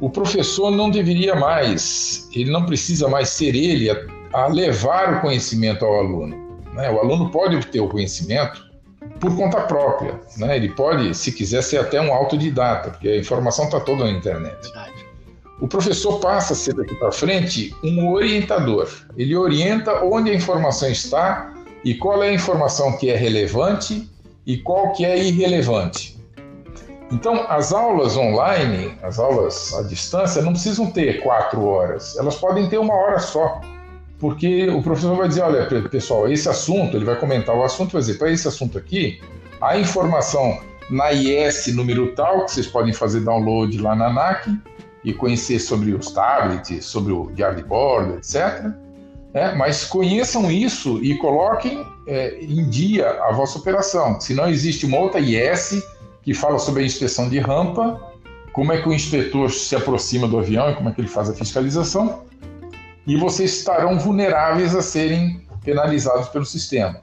o 0.00 0.10
professor 0.10 0.72
não 0.72 0.90
deveria 0.90 1.36
mais, 1.36 2.28
ele 2.34 2.50
não 2.50 2.66
precisa 2.66 3.06
mais 3.06 3.28
ser 3.28 3.54
ele 3.54 3.90
a, 3.90 3.96
a 4.32 4.46
levar 4.48 5.14
o 5.14 5.20
conhecimento 5.20 5.84
ao 5.84 6.00
aluno. 6.00 6.36
Né? 6.72 6.90
O 6.90 6.98
aluno 6.98 7.30
pode 7.30 7.54
obter 7.54 7.78
o 7.78 7.88
conhecimento 7.88 8.60
por 9.20 9.36
conta 9.36 9.60
própria. 9.60 10.20
Né? 10.36 10.56
Ele 10.56 10.70
pode, 10.70 11.14
se 11.14 11.30
quiser, 11.30 11.62
ser 11.62 11.78
até 11.78 12.00
um 12.00 12.12
autodidata, 12.12 12.90
porque 12.90 13.08
a 13.08 13.16
informação 13.18 13.66
está 13.66 13.78
toda 13.78 14.02
na 14.02 14.10
internet. 14.10 14.60
Verdade. 14.62 15.06
O 15.60 15.68
professor 15.68 16.18
passa 16.18 16.54
a 16.54 16.56
ser 16.56 16.74
daqui 16.74 16.96
para 16.96 17.12
frente 17.12 17.72
um 17.84 18.10
orientador. 18.10 18.88
Ele 19.16 19.36
orienta 19.36 20.04
onde 20.04 20.28
a 20.28 20.34
informação 20.34 20.90
está 20.90 21.53
e 21.84 21.94
qual 21.94 22.22
é 22.22 22.30
a 22.30 22.32
informação 22.32 22.96
que 22.96 23.10
é 23.10 23.16
relevante 23.16 24.08
e 24.46 24.56
qual 24.56 24.92
que 24.92 25.04
é 25.04 25.22
irrelevante. 25.22 26.18
Então, 27.12 27.44
as 27.48 27.72
aulas 27.72 28.16
online, 28.16 28.96
as 29.02 29.18
aulas 29.18 29.74
à 29.74 29.82
distância, 29.82 30.42
não 30.42 30.52
precisam 30.52 30.90
ter 30.90 31.22
quatro 31.22 31.64
horas, 31.64 32.16
elas 32.16 32.36
podem 32.36 32.68
ter 32.68 32.78
uma 32.78 32.94
hora 32.94 33.18
só, 33.18 33.60
porque 34.18 34.68
o 34.70 34.82
professor 34.82 35.14
vai 35.16 35.28
dizer: 35.28 35.42
olha, 35.42 35.66
pessoal, 35.88 36.30
esse 36.32 36.48
assunto, 36.48 36.96
ele 36.96 37.04
vai 37.04 37.16
comentar 37.16 37.54
o 37.54 37.62
assunto, 37.62 37.92
vai 37.92 38.00
dizer: 38.00 38.18
para 38.18 38.30
esse 38.30 38.48
assunto 38.48 38.78
aqui, 38.78 39.20
a 39.60 39.78
informação 39.78 40.58
na 40.90 41.12
IS 41.12 41.66
número 41.74 42.14
tal, 42.14 42.44
que 42.44 42.52
vocês 42.52 42.66
podem 42.66 42.92
fazer 42.92 43.20
download 43.20 43.76
lá 43.78 43.94
na 43.94 44.06
ANAC 44.06 44.50
e 45.04 45.12
conhecer 45.12 45.58
sobre 45.58 45.94
os 45.94 46.10
tablets, 46.10 46.84
sobre 46.84 47.12
o 47.12 47.30
diário 47.32 47.58
de 47.58 47.64
bordo, 47.64 48.16
etc. 48.16 48.72
É, 49.34 49.52
mas 49.52 49.84
conheçam 49.84 50.48
isso 50.48 51.02
e 51.02 51.18
coloquem 51.18 51.84
é, 52.06 52.38
em 52.40 52.68
dia 52.70 53.10
a 53.24 53.32
vossa 53.32 53.58
operação. 53.58 54.20
Se 54.20 54.32
não 54.32 54.48
existe 54.48 54.86
uma 54.86 54.96
outra 54.96 55.18
IS 55.18 55.82
que 56.22 56.32
fala 56.32 56.56
sobre 56.56 56.84
a 56.84 56.86
inspeção 56.86 57.28
de 57.28 57.40
rampa, 57.40 58.00
como 58.52 58.72
é 58.72 58.80
que 58.80 58.88
o 58.88 58.92
inspetor 58.92 59.50
se 59.50 59.74
aproxima 59.74 60.28
do 60.28 60.38
avião 60.38 60.70
e 60.70 60.76
como 60.76 60.88
é 60.88 60.92
que 60.92 61.00
ele 61.00 61.08
faz 61.08 61.28
a 61.28 61.34
fiscalização, 61.34 62.22
e 63.04 63.16
vocês 63.16 63.58
estarão 63.58 63.98
vulneráveis 63.98 64.72
a 64.74 64.80
serem 64.80 65.44
penalizados 65.64 66.28
pelo 66.28 66.46
sistema. 66.46 67.02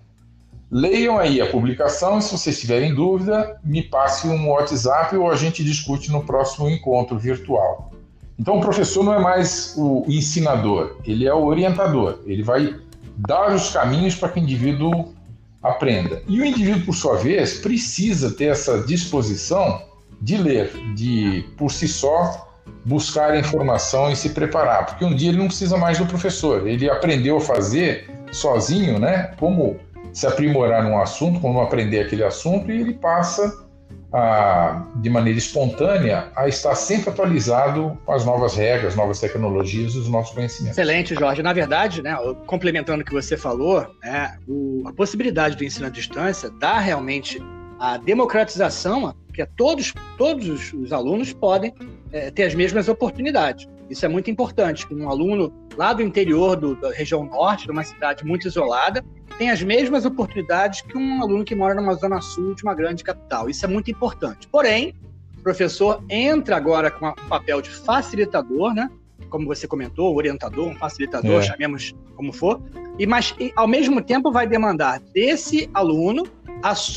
Leiam 0.71 1.19
aí 1.19 1.41
a 1.41 1.51
publicação 1.51 2.17
e 2.17 2.21
se 2.21 2.31
vocês 2.31 2.57
tiverem 2.61 2.95
dúvida, 2.95 3.59
me 3.61 3.83
passe 3.83 4.25
um 4.25 4.49
WhatsApp 4.51 5.17
ou 5.17 5.29
a 5.29 5.35
gente 5.35 5.65
discute 5.65 6.09
no 6.09 6.23
próximo 6.23 6.69
encontro 6.69 7.19
virtual. 7.19 7.91
Então 8.39 8.57
o 8.57 8.61
professor 8.61 9.03
não 9.03 9.13
é 9.13 9.19
mais 9.19 9.73
o 9.77 10.03
ensinador, 10.07 10.97
ele 11.05 11.27
é 11.27 11.33
o 11.33 11.45
orientador. 11.45 12.19
Ele 12.25 12.43
vai 12.43 12.75
dar 13.15 13.53
os 13.53 13.71
caminhos 13.71 14.15
para 14.15 14.29
que 14.29 14.39
o 14.39 14.43
indivíduo 14.43 15.13
aprenda. 15.61 16.23
E 16.27 16.41
o 16.41 16.45
indivíduo, 16.45 16.85
por 16.85 16.95
sua 16.95 17.17
vez, 17.17 17.59
precisa 17.59 18.31
ter 18.31 18.45
essa 18.45 18.79
disposição 18.79 19.81
de 20.21 20.37
ler, 20.37 20.71
de 20.95 21.45
por 21.57 21.71
si 21.71 21.87
só 21.87 22.47
buscar 22.85 23.37
informação 23.37 24.11
e 24.11 24.15
se 24.15 24.29
preparar, 24.29 24.85
porque 24.85 25.05
um 25.05 25.15
dia 25.15 25.29
ele 25.29 25.37
não 25.37 25.47
precisa 25.47 25.77
mais 25.77 25.97
do 25.97 26.05
professor, 26.05 26.67
ele 26.67 26.89
aprendeu 26.89 27.37
a 27.37 27.41
fazer 27.41 28.09
sozinho, 28.31 28.97
né? 28.99 29.33
Como 29.39 29.77
se 30.13 30.25
aprimorar 30.25 30.83
num 30.83 30.99
assunto, 30.99 31.39
como 31.39 31.61
aprender 31.61 32.01
aquele 32.01 32.23
assunto, 32.23 32.71
e 32.71 32.81
ele 32.81 32.93
passa 32.93 33.65
a, 34.13 34.85
de 34.95 35.09
maneira 35.09 35.39
espontânea 35.39 36.31
a 36.35 36.47
estar 36.47 36.75
sempre 36.75 37.09
atualizado 37.09 37.97
com 38.05 38.11
as 38.11 38.25
novas 38.25 38.55
regras, 38.55 38.95
novas 38.95 39.19
tecnologias 39.19 39.93
e 39.93 39.99
os 39.99 40.07
novos 40.09 40.31
conhecimentos. 40.31 40.77
Excelente, 40.77 41.15
Jorge. 41.15 41.41
Na 41.41 41.53
verdade, 41.53 42.01
né, 42.01 42.15
complementando 42.45 43.01
o 43.01 43.05
que 43.05 43.13
você 43.13 43.37
falou, 43.37 43.85
né, 44.03 44.37
o, 44.47 44.83
a 44.85 44.93
possibilidade 44.93 45.55
do 45.55 45.63
ensino 45.63 45.87
à 45.87 45.89
distância 45.89 46.49
dá 46.49 46.79
realmente 46.79 47.41
a 47.79 47.97
democratização, 47.97 49.15
que 49.33 49.45
todos, 49.45 49.93
todos 50.17 50.73
os 50.73 50.91
alunos 50.91 51.33
podem 51.33 51.73
é, 52.11 52.29
ter 52.29 52.43
as 52.43 52.53
mesmas 52.53 52.87
oportunidades. 52.87 53.67
Isso 53.91 54.05
é 54.05 54.07
muito 54.07 54.31
importante, 54.31 54.87
que 54.87 54.95
um 54.95 55.09
aluno 55.09 55.53
lá 55.75 55.91
do 55.91 56.01
interior 56.01 56.55
do, 56.55 56.75
da 56.75 56.91
região 56.91 57.25
norte, 57.25 57.65
de 57.65 57.71
uma 57.71 57.83
cidade 57.83 58.23
muito 58.23 58.47
isolada, 58.47 59.03
tem 59.37 59.49
as 59.49 59.61
mesmas 59.61 60.05
oportunidades 60.05 60.79
que 60.79 60.97
um 60.97 61.21
aluno 61.21 61.43
que 61.43 61.53
mora 61.53 61.73
numa 61.73 61.93
zona 61.95 62.21
sul 62.21 62.55
de 62.55 62.63
uma 62.63 62.73
grande 62.73 63.03
capital. 63.03 63.49
Isso 63.49 63.65
é 63.65 63.67
muito 63.67 63.91
importante. 63.91 64.47
Porém, 64.47 64.95
o 65.37 65.41
professor 65.41 66.01
entra 66.09 66.55
agora 66.55 66.89
com 66.89 67.09
um 67.09 67.13
papel 67.27 67.61
de 67.61 67.69
facilitador, 67.69 68.73
né? 68.73 68.89
Como 69.29 69.45
você 69.45 69.67
comentou, 69.67 70.15
orientador, 70.15 70.69
um 70.69 70.75
facilitador, 70.75 71.39
é. 71.39 71.41
chamemos 71.41 71.93
como 72.15 72.31
for, 72.31 72.61
e 72.97 73.05
mas 73.05 73.35
e, 73.39 73.51
ao 73.57 73.67
mesmo 73.67 74.01
tempo 74.01 74.31
vai 74.31 74.47
demandar 74.47 75.01
desse 75.13 75.69
aluno 75.73 76.23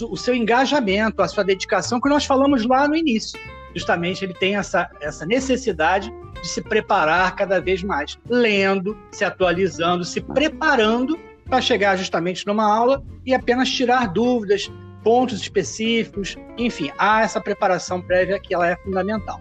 o 0.09 0.17
seu 0.17 0.35
engajamento, 0.35 1.23
a 1.23 1.27
sua 1.27 1.43
dedicação, 1.43 2.01
que 2.01 2.09
nós 2.09 2.25
falamos 2.25 2.65
lá 2.67 2.87
no 2.87 2.95
início. 2.95 3.41
Justamente 3.75 4.25
ele 4.25 4.35
tem 4.35 4.57
essa, 4.57 4.91
essa 5.01 5.27
necessidade 5.27 6.13
de 6.41 6.49
se 6.49 6.63
preparar 6.63 7.35
cada 7.35 7.61
vez 7.61 7.83
mais, 7.83 8.19
lendo, 8.29 8.97
se 9.11 9.25
atualizando, 9.25 10.05
se 10.05 10.21
preparando 10.21 11.19
para 11.45 11.61
chegar 11.61 11.97
justamente 11.97 12.47
numa 12.47 12.65
aula 12.65 13.03
e 13.25 13.35
apenas 13.35 13.69
tirar 13.69 14.09
dúvidas, 14.09 14.71
pontos 15.03 15.41
específicos, 15.41 16.37
enfim, 16.57 16.91
há 16.99 17.23
essa 17.23 17.41
preparação 17.41 18.01
prévia 18.01 18.41
que 18.41 18.55
ela 18.55 18.69
é 18.69 18.77
fundamental. 18.77 19.41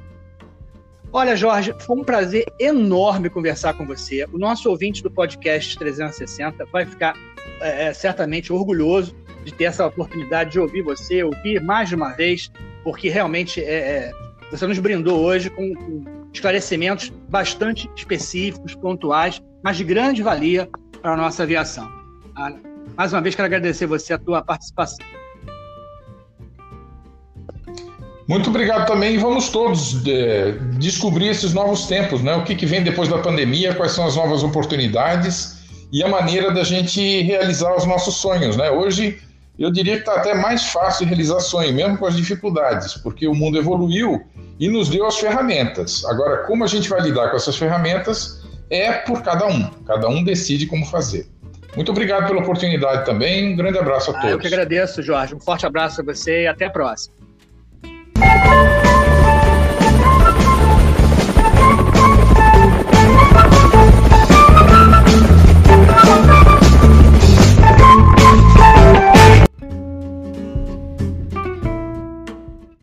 Olha, 1.15 1.35
Jorge, 1.35 1.75
foi 1.79 1.97
um 1.97 2.03
prazer 2.03 2.43
enorme 2.59 3.29
conversar 3.29 3.75
com 3.75 3.85
você. 3.85 4.25
O 4.33 4.37
nosso 4.39 4.67
ouvinte 4.67 5.03
do 5.03 5.11
podcast 5.11 5.77
360 5.77 6.65
vai 6.65 6.87
ficar 6.87 7.15
é, 7.61 7.85
é, 7.85 7.93
certamente 7.93 8.51
orgulhoso 8.51 9.15
de 9.45 9.53
ter 9.53 9.65
essa 9.65 9.85
oportunidade 9.85 10.51
de 10.51 10.59
ouvir 10.59 10.81
você, 10.81 11.23
ouvir 11.23 11.61
mais 11.61 11.89
de 11.89 11.95
uma 11.95 12.13
vez, 12.13 12.51
porque 12.83 13.09
realmente 13.09 13.63
é, 13.63 13.73
é, 13.73 14.11
você 14.53 14.67
nos 14.67 14.77
brindou 14.77 15.19
hoje 15.19 15.49
com, 15.49 15.73
esclarecimentos 16.31 17.11
bastante 17.27 17.89
específicos, 17.95 18.75
pontuais, 18.75 19.41
mas 19.63 19.77
de 19.77 19.83
grande 19.83 20.21
valia 20.21 20.69
para 21.01 21.13
a 21.13 21.17
nossa 21.17 21.41
aviação. 21.41 21.89
Ah, 22.35 22.53
mais 22.95 23.11
uma 23.11 23.21
vez, 23.21 23.33
quero 23.33 23.47
agradecer 23.47 23.87
você 23.87 24.13
a 24.13 24.17
tua 24.19 24.43
participação. 24.43 25.03
Muito 28.27 28.51
obrigado 28.51 28.85
também. 28.85 29.17
Vamos 29.17 29.49
todos 29.49 30.05
é, 30.07 30.51
descobrir 30.77 31.29
esses 31.29 31.51
novos 31.53 31.87
tempos, 31.87 32.21
né? 32.21 32.35
O 32.35 32.43
que, 32.43 32.55
que 32.55 32.67
vem 32.67 32.83
depois 32.83 33.09
da 33.09 33.17
pandemia, 33.17 33.73
quais 33.73 33.93
são 33.93 34.05
as 34.05 34.15
novas 34.15 34.43
oportunidades 34.43 35.63
e 35.91 36.03
a 36.03 36.07
maneira 36.07 36.51
da 36.51 36.63
gente 36.63 37.21
realizar 37.23 37.75
os 37.75 37.85
nossos 37.85 38.15
sonhos, 38.15 38.55
né? 38.55 38.69
Hoje 38.69 39.19
eu 39.57 39.71
diria 39.71 39.95
que 39.95 39.99
está 39.99 40.15
até 40.15 40.33
mais 40.33 40.65
fácil 40.71 41.05
realizar 41.05 41.39
sonho, 41.39 41.73
mesmo 41.73 41.97
com 41.97 42.05
as 42.05 42.15
dificuldades, 42.15 42.95
porque 42.95 43.27
o 43.27 43.35
mundo 43.35 43.57
evoluiu 43.57 44.25
e 44.59 44.67
nos 44.67 44.89
deu 44.89 45.05
as 45.05 45.17
ferramentas. 45.17 46.03
Agora, 46.05 46.37
como 46.45 46.63
a 46.63 46.67
gente 46.67 46.89
vai 46.89 47.01
lidar 47.01 47.29
com 47.29 47.35
essas 47.35 47.55
ferramentas 47.55 48.41
é 48.69 48.91
por 48.91 49.21
cada 49.21 49.45
um. 49.45 49.69
Cada 49.85 50.07
um 50.07 50.23
decide 50.23 50.65
como 50.65 50.85
fazer. 50.85 51.27
Muito 51.75 51.91
obrigado 51.91 52.27
pela 52.27 52.39
oportunidade 52.39 53.05
também. 53.05 53.53
Um 53.53 53.55
grande 53.55 53.77
abraço 53.77 54.11
a 54.11 54.13
todos. 54.13 54.29
Ah, 54.29 54.31
eu 54.31 54.39
que 54.39 54.47
agradeço, 54.47 55.01
Jorge. 55.01 55.35
Um 55.35 55.39
forte 55.39 55.65
abraço 55.65 56.01
a 56.01 56.03
você 56.03 56.43
e 56.43 56.47
até 56.47 56.65
a 56.65 56.69
próxima. 56.69 57.15